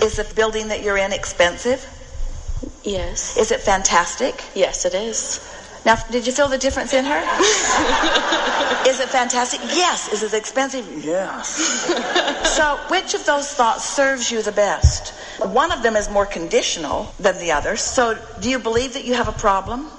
[0.03, 1.85] Is the building that you're in expensive?
[2.85, 3.37] yes.
[3.37, 4.43] Is it fantastic?
[4.55, 5.41] Yes, it is.
[5.85, 7.21] Now, did you feel the difference in her?
[8.89, 9.61] is it fantastic?
[9.85, 10.11] Yes.
[10.11, 10.87] Is it expensive?
[11.05, 11.47] Yes.
[12.57, 15.13] so, which of those thoughts serves you the best?
[15.45, 17.77] One of them is more conditional than the other.
[17.77, 19.91] So, do you believe that you have a problem?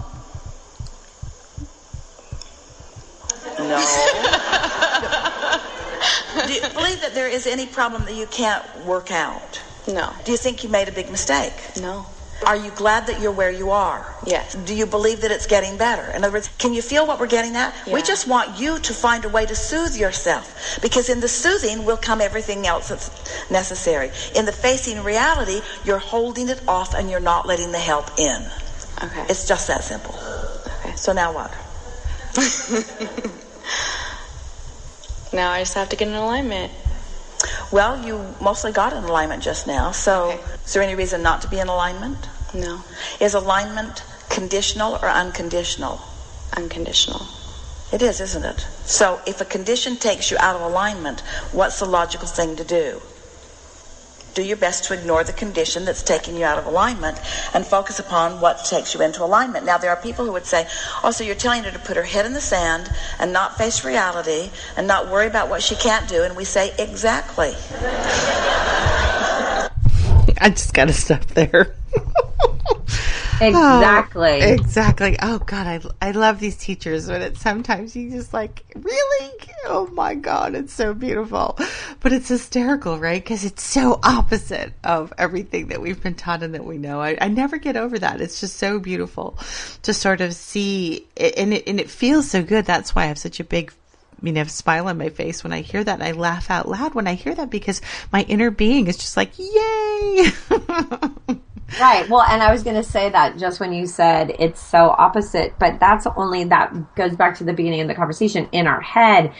[3.68, 3.78] No.
[6.47, 9.61] do you believe that there is any problem that you can't work out?
[9.88, 10.13] No.
[10.26, 11.53] Do you think you made a big mistake?
[11.82, 12.05] No.
[12.45, 14.05] Are you glad that you're where you are?
[14.26, 14.53] Yes.
[14.53, 16.11] Do you believe that it's getting better?
[16.11, 17.74] In other words, can you feel what we're getting at?
[17.91, 20.78] We just want you to find a way to soothe yourself.
[20.82, 24.11] Because in the soothing will come everything else that's necessary.
[24.36, 28.45] In the facing reality, you're holding it off and you're not letting the help in.
[29.03, 29.26] Okay.
[29.30, 30.13] It's just that simple.
[30.80, 30.95] okay.
[30.95, 31.51] So now what?
[35.34, 36.72] Now I just have to get in alignment.
[37.72, 39.91] Well, you mostly got in alignment just now.
[39.91, 40.39] So Okay.
[40.65, 42.18] is there any reason not to be in alignment?
[42.53, 42.82] No.
[43.20, 46.01] Is alignment conditional or unconditional?
[46.55, 47.28] Unconditional.
[47.91, 48.65] It is, isn't it?
[48.86, 53.01] So if a condition takes you out of alignment, what's the logical thing to do?
[54.38, 57.17] Do your best to ignore the condition that's taking you out of alignment
[57.55, 59.65] and focus upon what takes you into alignment.
[59.65, 60.67] Now, there are people who would say,
[61.03, 63.83] oh, so you're telling her to put her head in the sand and not face
[63.83, 66.21] reality and not worry about what she can't do.
[66.21, 67.55] And we say, exactly.
[70.41, 71.75] I just got to stop there.
[73.39, 74.41] Exactly.
[74.43, 75.15] Oh, exactly.
[75.21, 79.31] Oh God, I I love these teachers but it's sometimes you just like really.
[79.69, 81.57] Oh my God, it's so beautiful,
[81.99, 83.21] but it's hysterical, right?
[83.21, 87.01] Because it's so opposite of everything that we've been taught and that we know.
[87.01, 88.21] I, I never get over that.
[88.21, 89.38] It's just so beautiful
[89.81, 92.65] to sort of see, it, and it and it feels so good.
[92.65, 93.73] That's why I have such a big
[94.22, 95.99] you know, smile on my face when I hear that.
[95.99, 99.18] And I laugh out loud when I hear that because my inner being is just
[99.18, 100.32] like, yay.
[101.80, 102.09] Right.
[102.09, 105.53] Well, and I was going to say that just when you said it's so opposite,
[105.59, 108.47] but that's only that goes back to the beginning of the conversation.
[108.51, 109.34] In our head,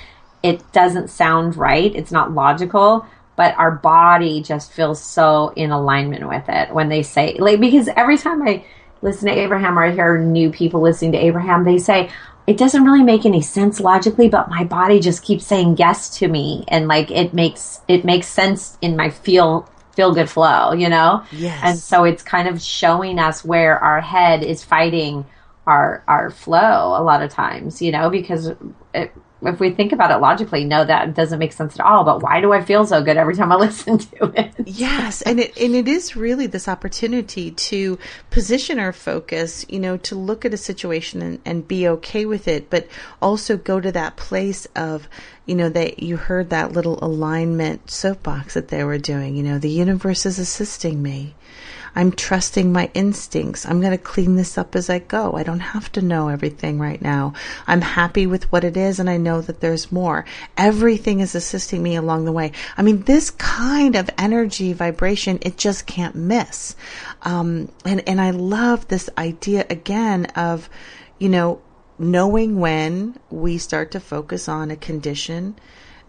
[0.44, 1.96] it doesn't sound right.
[1.96, 3.06] It's not logical,
[3.38, 7.90] but our body just feels so in alignment with it when they say, like, because
[7.96, 8.66] every time I
[9.02, 12.10] listen to Abraham or I hear new people listening to Abraham, they say,
[12.48, 16.28] it doesn't really make any sense logically, but my body just keeps saying yes to
[16.28, 16.64] me.
[16.70, 21.24] And like, it makes, it makes sense in my feel, feel good flow, you know?
[21.32, 21.60] Yes.
[21.64, 25.26] And so it's kind of showing us where our head is fighting
[25.68, 28.52] our our flow a lot of times, you know, because
[28.94, 29.12] it,
[29.42, 32.04] if we think about it logically, no, that doesn't make sense at all.
[32.04, 34.54] But why do I feel so good every time I listen to it?
[34.66, 38.00] Yes, and it and it is really this opportunity to
[38.32, 42.48] position our focus, you know, to look at a situation and, and be okay with
[42.48, 42.88] it, but
[43.22, 45.08] also go to that place of,
[45.46, 49.60] you know, that you heard that little alignment soapbox that they were doing, you know,
[49.60, 51.36] the universe is assisting me.
[51.96, 53.66] I'm trusting my instincts.
[53.66, 55.34] I'm going to clean this up as I go.
[55.34, 57.34] I don't have to know everything right now.
[57.66, 60.26] I'm happy with what it is and I know that there's more.
[60.58, 62.52] Everything is assisting me along the way.
[62.78, 66.76] I mean, this kind of energy vibration, it just can't miss.
[67.24, 70.70] Um, and, and I love this idea again of,
[71.20, 71.62] you know,
[72.00, 75.56] knowing when we start to focus on a condition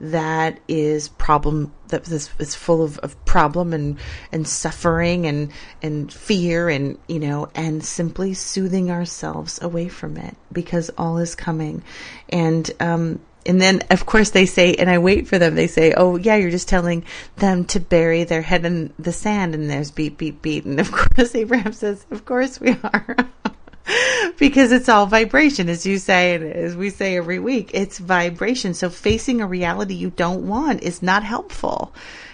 [0.01, 3.99] that is problem that is, is full of, of problem and
[4.30, 5.51] and suffering and
[5.82, 11.34] and fear and you know and simply soothing ourselves away from it because all is
[11.34, 11.82] coming.
[12.28, 15.94] And um and then of course they say and i wait for them they say
[15.96, 17.05] oh yeah you're just telling
[17.36, 20.90] them to bury their head in the sand and there's beat beat beat and of
[21.16, 23.16] course abraham says of course we are
[24.39, 28.74] because it's all vibration, as you say, and as we say every week, it's vibration.
[28.74, 31.93] So facing a reality you don't want is not helpful.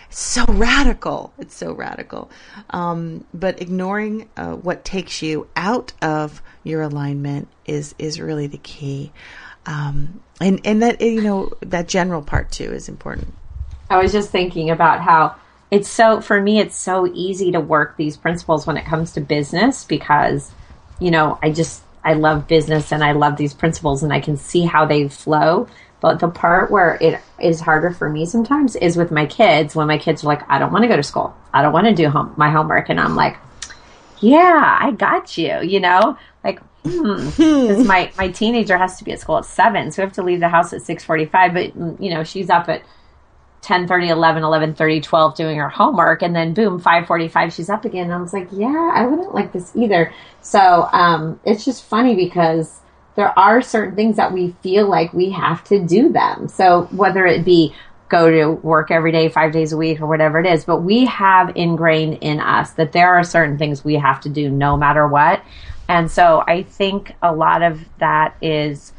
[0.08, 1.32] It's so radical.
[1.38, 2.30] It's so radical.
[2.70, 8.58] Um, but ignoring uh, what takes you out of your alignment is is really the
[8.58, 9.12] key.
[9.66, 13.34] Um, and and that you know that general part too is important.
[13.90, 15.36] I was just thinking about how
[15.70, 19.20] it's so for me it's so easy to work these principles when it comes to
[19.20, 20.52] business because
[21.00, 24.36] you know I just I love business and I love these principles and I can
[24.36, 25.66] see how they flow.
[26.00, 29.86] But the part where it is harder for me sometimes is with my kids when
[29.86, 31.34] my kids are like, I don't want to go to school.
[31.54, 32.90] I don't want to do home, my homework.
[32.90, 33.38] And I'm like,
[34.20, 39.20] yeah, I got you, you know, like, hmm, my, my teenager has to be at
[39.20, 39.90] school at seven.
[39.90, 42.82] So we have to leave the house at 645, but you know, she's up at
[43.64, 47.84] 10 30 11 11 30 12 doing her homework and then boom 545 she's up
[47.84, 48.04] again.
[48.04, 50.12] And i was like yeah i wouldn't like this either.
[50.42, 52.80] So um, it's just funny because
[53.16, 56.48] there are certain things that we feel like we have to do them.
[56.48, 57.74] So whether it be
[58.10, 61.06] go to work every day five days a week or whatever it is but we
[61.06, 65.08] have ingrained in us that there are certain things we have to do no matter
[65.08, 65.42] what.
[65.88, 68.92] And so i think a lot of that is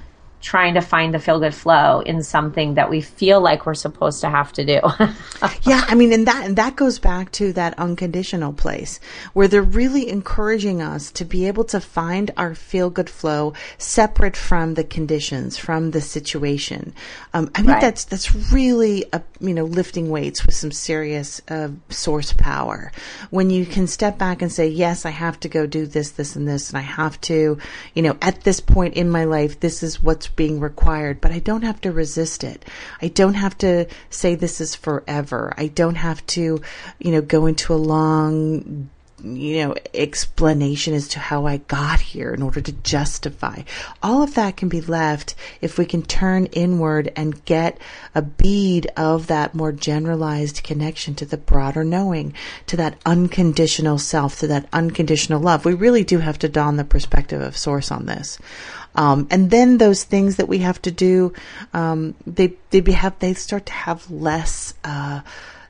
[0.46, 4.22] trying to find the feel good flow in something that we feel like we're supposed
[4.22, 4.80] to have to do.
[5.64, 9.00] yeah, I mean, and that and that goes back to that unconditional place
[9.34, 14.38] where they're really encouraging us to be able to find our feel good flow separate
[14.38, 16.94] from the conditions, from the situation.
[17.34, 17.82] Um, I think Right.
[17.82, 22.92] that's that's really a, you know lifting weights with some serious uh, source power
[23.32, 26.36] when you can step back and say, yes, I have to go do this, this,
[26.36, 27.58] and this, and I have to,
[27.96, 31.40] you know, at this point in my life, this is what's being required, but I
[31.40, 32.66] don't have to resist it.
[33.02, 35.54] I don't have to say this is forever.
[35.58, 36.62] I don't have to,
[37.00, 38.90] you know, go into a long
[39.24, 43.62] you know, explanation as to how I got here in order to justify.
[44.04, 47.80] All of that can be left if we can turn inward and get
[48.14, 52.34] a bead of that more generalized connection to the broader knowing,
[52.68, 55.66] to that unconditional self, to that unconditional love.
[55.66, 58.38] We really do have to don the perspective of source on this.
[58.96, 61.34] Um, and then those things that we have to do,
[61.74, 65.22] um, they, they have, they start to have less, uh,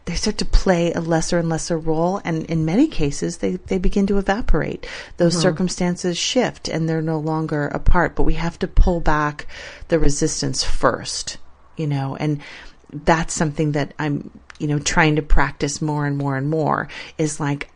[0.05, 2.21] they start to play a lesser and lesser role.
[2.23, 4.87] And in many cases they, they begin to evaporate.
[5.17, 5.41] Those Mhm.
[5.41, 9.47] circumstances shift and they're no longer a part but we have to pull back
[9.87, 11.37] the resistance first
[11.75, 12.39] you know and
[12.93, 17.39] that's something that i'm you know trying to practice more and more and more is
[17.39, 17.69] like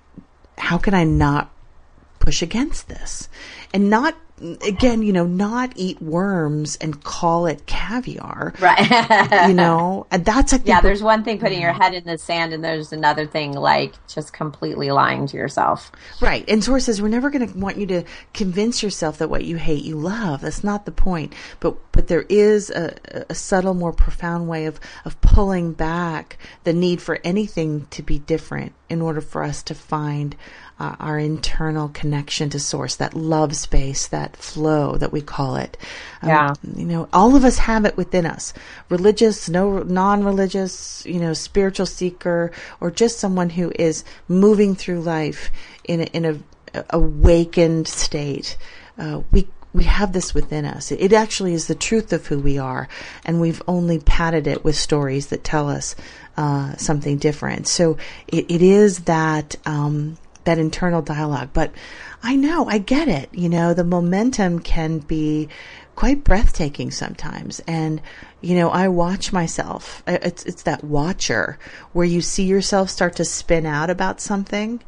[0.57, 1.51] how can i not
[2.19, 3.27] push against this?
[3.73, 4.15] And not
[4.61, 9.47] again you know not eat worms and call it caviar right.
[9.47, 11.81] you know and that's think yeah, there's one thing putting your mm.
[11.81, 15.91] head in the sand, and there's another thing like just completely lying to yourself.
[16.21, 16.45] Right.
[16.47, 19.57] And Source says we're never going to want you to convince yourself that what you
[19.57, 20.41] hate you love.
[20.41, 21.33] That's not the point.
[21.59, 22.95] But but there is a,
[23.29, 28.19] a subtle, more profound way of of pulling back the need for anything to be
[28.19, 30.35] different in order for us to find
[30.79, 35.77] uh, our internal connection to Source, that love space, that flow that we call it.
[36.21, 36.53] Um, Yeah.
[36.75, 38.53] You know, all of us have it within us.
[38.89, 45.51] Religious, no non-religious, you know, spiritual seeker, or just someone who is moving through life
[45.83, 46.39] in a, in a,
[46.73, 48.57] a awakened state.
[48.97, 50.91] Uh, we we have this within us.
[50.91, 52.87] It actually is the truth of who we are,
[53.23, 55.95] and we've only padded it with stories that tell us
[56.37, 57.67] uh, something different.
[57.67, 60.17] So it, it is that um,
[60.49, 61.49] that internal dialogue.
[61.53, 61.71] But
[62.23, 63.29] I know, I get it.
[63.31, 65.47] You know, the momentum can be
[65.95, 68.01] quite breathtaking sometimes, and
[68.41, 70.01] you know, I watch myself.
[70.07, 71.59] It's it's that watcher
[71.93, 74.81] where you see yourself start to spin out about something,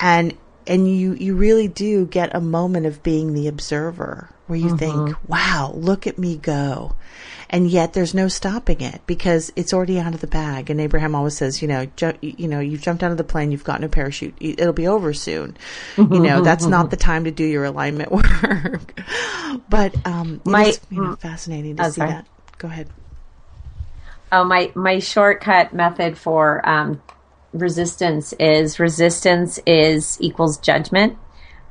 [0.00, 0.34] and
[0.68, 5.16] and you you really do get a moment of being the observer where you think
[5.28, 6.94] wow look at me go.
[7.50, 10.68] And yet there's no stopping it because it's already out of the bag.
[10.68, 13.50] And abraham always says you know ju- you know you've jumped out of the plane
[13.52, 15.56] you've gotten a parachute it'll be over soon.
[15.96, 19.00] You know that's not the time to do your alignment work.
[19.68, 22.10] But um it My- is, you know, fascinating to Oh, see sorry.
[22.10, 22.26] that.
[22.58, 22.88] Go ahead.
[24.30, 27.00] Oh, my my shortcut method for um,
[27.52, 31.16] resistance is resistance is equals judgment,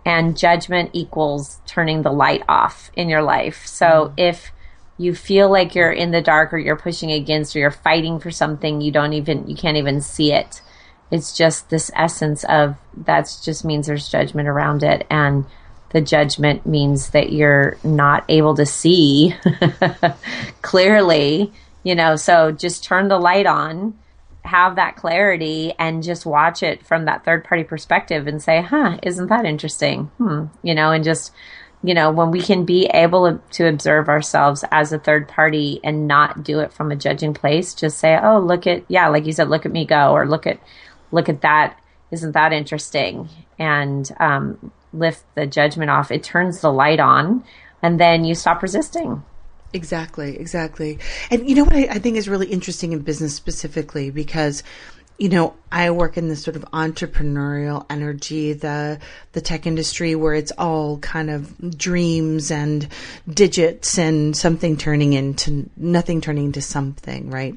[0.05, 3.65] and judgment equals turning the light off in your life.
[3.65, 4.13] So hmm.
[4.17, 4.51] if
[4.97, 8.31] you feel like you're in the dark or you're pushing against or you're fighting for
[8.31, 10.61] something you don't even you can't even see it.
[11.11, 12.75] It's just this essence of
[13.05, 15.45] that just means there's judgment around it and
[15.91, 19.35] the judgment means that you're not able to see
[20.61, 21.51] clearly
[21.83, 22.15] you know.
[22.15, 23.97] So just turn the light on
[24.47, 28.97] have that clarity and just watch it from that third party perspective and say huh
[29.03, 30.05] isn't that interesting?
[30.17, 31.31] Hmm you know and just
[31.83, 36.07] you know when we can be able to observe ourselves as a third party and
[36.07, 39.31] not do it from a judging place just say oh look at yeah like you
[39.31, 40.59] said look at me go or look at
[41.11, 41.79] look at that.
[42.11, 43.29] Isn't that interesting?
[43.59, 46.11] and um, lift the judgment off.
[46.11, 47.43] It turns the light on
[47.81, 49.23] and then you stop resisting
[49.73, 50.97] Exactly, exactly.
[51.29, 54.63] And you know what I, I think is really interesting in business specifically because
[55.17, 58.99] you know, I work in this sort of entrepreneurial energy, the
[59.33, 62.87] the tech industry where it's all kind of dreams and
[63.27, 67.55] digits and something turning into nothing turning into something, right?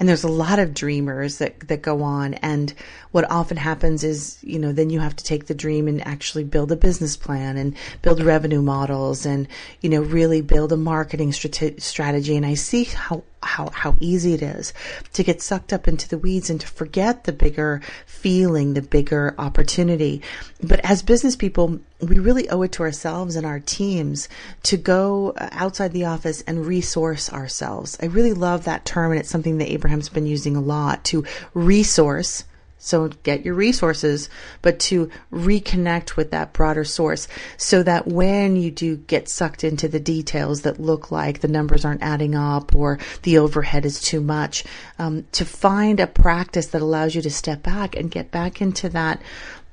[0.00, 2.72] And there's a lot of dreamers that that go on and
[3.10, 6.44] what often happens is, you know, then you have to take the dream and actually
[6.44, 9.46] build a business plan and build revenue models and,
[9.82, 14.34] you know, really build a marketing strate- strategy and I see how how how easy
[14.34, 14.72] it is
[15.12, 19.34] to get sucked up into the weeds and to forget the bigger feeling, the bigger
[19.38, 20.22] opportunity.
[20.62, 24.28] But as business people, we really owe it to ourselves and our teams
[24.64, 27.98] to go uh, outside the office and resource ourselves.
[28.00, 31.24] I really love that term and it's something that Abraham's been using a lot to
[31.54, 32.44] resource
[32.84, 34.28] so get your resources,
[34.60, 39.86] but to reconnect with that broader source so that when you do get sucked into
[39.86, 44.20] the details that look like the numbers aren't adding up or the overhead is too
[44.20, 44.64] much,
[44.98, 48.88] um, to find a practice that allows you to step back and get back into
[48.88, 49.22] that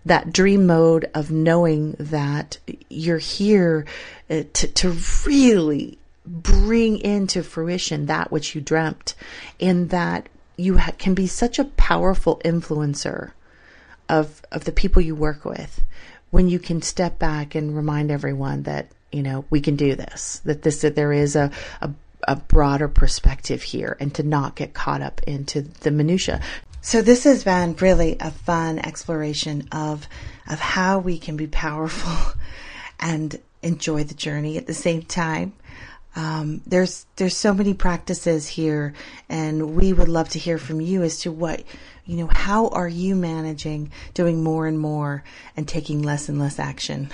[0.06, 2.58] that dream mode of knowing that
[2.90, 3.86] you're here
[4.30, 4.96] uh, to, to
[5.26, 9.16] really bring into fruition that which you dreamt
[9.60, 10.30] and that
[10.60, 13.32] you ha- can be such a powerful influencer
[14.10, 15.82] of of the people you work with
[16.32, 20.40] when you can step back and remind everyone that you know we can do this
[20.46, 21.52] that this that there is a,
[21.82, 21.90] a
[22.28, 26.42] a broader perspective here and to not get caught up into the minutia
[26.82, 30.08] so this has been really a fun exploration of
[30.50, 32.34] of how we can be powerful
[33.00, 35.54] and enjoy the journey at the same time
[36.20, 38.94] um, there's there's so many practices here,
[39.30, 41.64] and we would love to hear from you as to what
[42.10, 42.30] you know.
[42.32, 45.24] How are you managing doing more and more
[45.56, 47.12] and taking less and less action?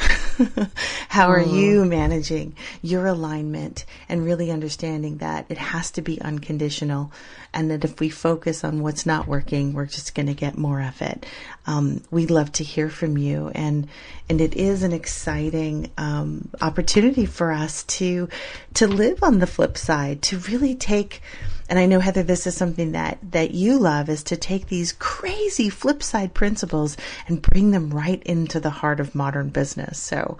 [1.10, 7.12] how are you managing your alignment and really understanding that it has to be unconditional,
[7.54, 10.82] and that if we focus on what's not working, we're just going to get more
[10.82, 11.26] of it.
[11.68, 13.90] Um, we'd love to hear from you, and
[14.30, 18.30] and it is an exciting um, opportunity for us to
[18.76, 21.22] to live on the flip side, to really take.
[21.70, 24.94] And I know Heather, this is something that that you love is to take these
[24.94, 26.96] crazy flip side principles
[27.28, 29.98] and bring them right into the heart of modern business.
[29.98, 30.38] So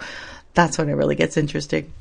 [0.54, 1.92] that's when it really gets interesting.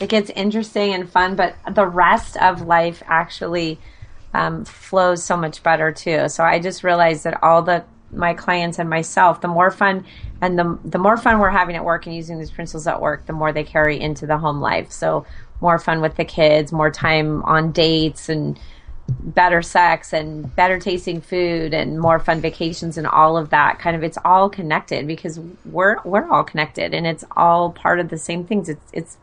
[0.00, 3.78] it gets interesting and fun, but the rest of life actually
[4.32, 6.28] um, flows so much better too.
[6.28, 10.04] So I just realized that all the my clients and myself, the more fun
[10.40, 13.26] and the the more fun we're having at work and using these principles at work,
[13.26, 14.90] the more they carry into the home life.
[14.90, 15.26] So
[15.60, 18.58] more fun with the kids, more time on dates and
[19.08, 23.78] better sex and better tasting food and more fun vacations and all of that.
[23.78, 28.08] Kind of it's all connected because we're we're all connected and it's all part of
[28.08, 28.68] the same things.
[28.68, 29.18] It's it's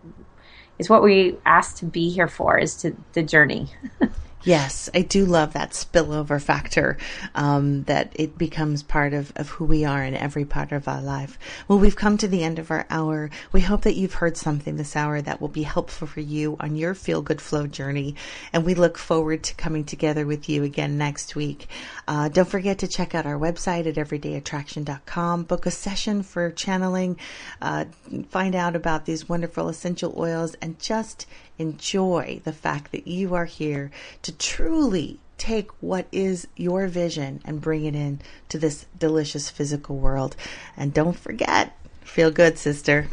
[0.79, 3.69] it's what we asked to be here for is to the journey
[4.47, 6.97] Yes, I do love that spillover factor,
[7.35, 11.01] um, that it becomes part of, of who we are in every part of our
[11.01, 11.37] life.
[11.67, 13.29] Well, we've come to the end of our hour.
[13.51, 16.77] We hope that you've heard something this hour that will be helpful for you on
[16.77, 18.15] your feel good flow journey.
[18.53, 21.67] And we look forward to coming together with you again next week.
[22.07, 27.19] Uh, don't forget to check out our website at everydayattraction.com, book a session for channeling,
[27.61, 27.83] uh,
[28.29, 31.25] find out about these wonderful essential oils, and just
[31.57, 33.91] enjoy the fact that you are here
[34.21, 39.97] to truly take what is your vision and bring it in to this delicious physical
[39.97, 40.35] world.
[40.75, 43.07] And don't forget, feel good, sister.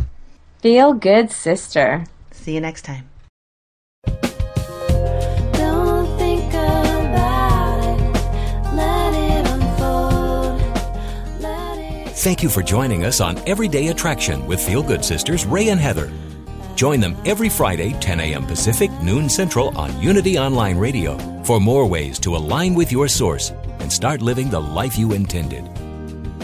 [0.61, 2.07] feel good sister
[2.45, 3.09] See you next time.
[4.05, 4.20] Don't
[6.18, 8.12] think about it.
[8.74, 10.61] Let it unfold.
[11.40, 12.11] Let it.
[12.11, 16.12] Thank you for joining us on Everyday Attraction with Feel Good Sisters Rae and Heather.
[16.75, 18.47] Join them every Friday, 10 a.m.
[18.47, 23.51] Pacific, noon Central on Unity Online Radio for more ways to align with your source
[23.81, 25.68] and start living the life you intended.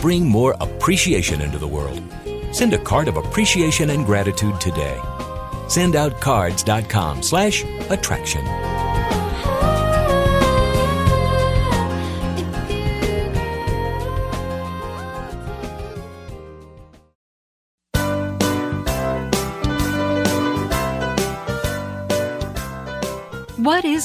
[0.00, 2.00] Bring more appreciation into the world.
[2.52, 4.98] Send a card of appreciation and gratitude today.
[5.66, 8.77] Sendoutcards.com slash attraction.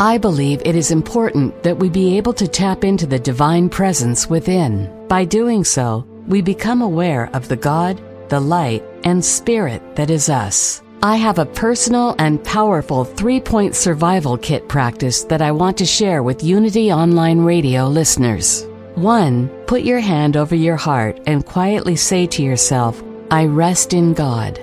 [0.00, 4.30] I believe it is important that we be able to tap into the divine presence
[4.30, 4.88] within.
[5.08, 10.28] By doing so, we become aware of the God, the light, and spirit that is
[10.28, 10.82] us.
[11.02, 15.86] I have a personal and powerful three point survival kit practice that I want to
[15.86, 18.68] share with Unity Online Radio listeners.
[18.94, 19.48] 1.
[19.66, 24.60] Put your hand over your heart and quietly say to yourself, I rest in God.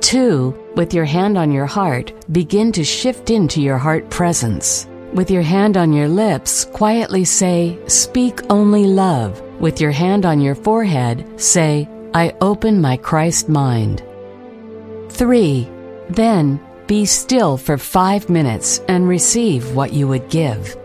[0.00, 0.72] 2.
[0.76, 4.86] With your hand on your heart, begin to shift into your heart presence.
[5.12, 9.40] With your hand on your lips, quietly say, Speak only love.
[9.60, 14.02] With your hand on your forehead, say, I open my Christ mind.
[15.10, 15.68] 3.
[16.08, 20.76] Then be still for five minutes and receive what you would give.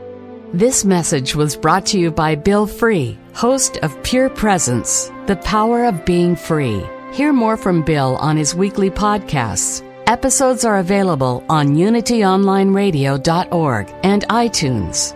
[0.53, 5.85] This message was brought to you by Bill Free, host of Pure Presence, The Power
[5.85, 6.85] of Being Free.
[7.15, 9.81] Hear more from Bill on his weekly podcasts.
[10.05, 15.13] Episodes are available on unityonlineradio.org and iTunes.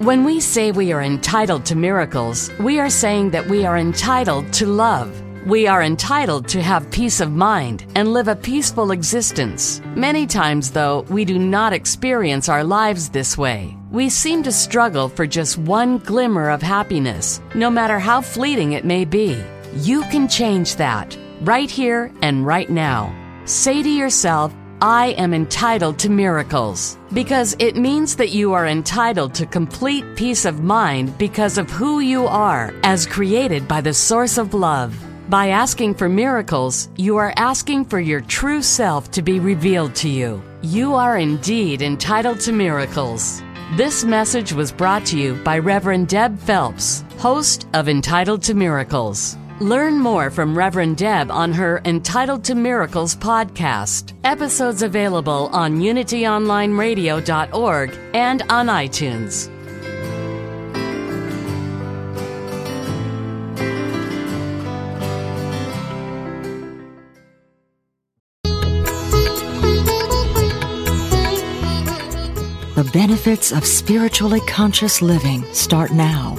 [0.00, 4.50] When we say we are entitled to miracles, we are saying that we are entitled
[4.54, 5.12] to love.
[5.44, 9.82] We are entitled to have peace of mind and live a peaceful existence.
[9.94, 13.76] Many times, though, we do not experience our lives this way.
[13.90, 18.86] We seem to struggle for just one glimmer of happiness, no matter how fleeting it
[18.86, 19.38] may be.
[19.74, 23.14] You can change that right here and right now.
[23.44, 29.34] Say to yourself, I am entitled to miracles because it means that you are entitled
[29.34, 34.38] to complete peace of mind because of who you are as created by the source
[34.38, 34.96] of love.
[35.28, 40.08] By asking for miracles, you are asking for your true self to be revealed to
[40.08, 40.42] you.
[40.62, 43.42] You are indeed entitled to miracles.
[43.76, 49.36] This message was brought to you by Reverend Deb Phelps, host of Entitled to Miracles.
[49.60, 54.14] Learn more from Reverend Deb on her Entitled to Miracles podcast.
[54.24, 59.50] Episodes available on unityonlineradio.org and on iTunes.
[72.76, 76.38] The benefits of spiritually conscious living start now.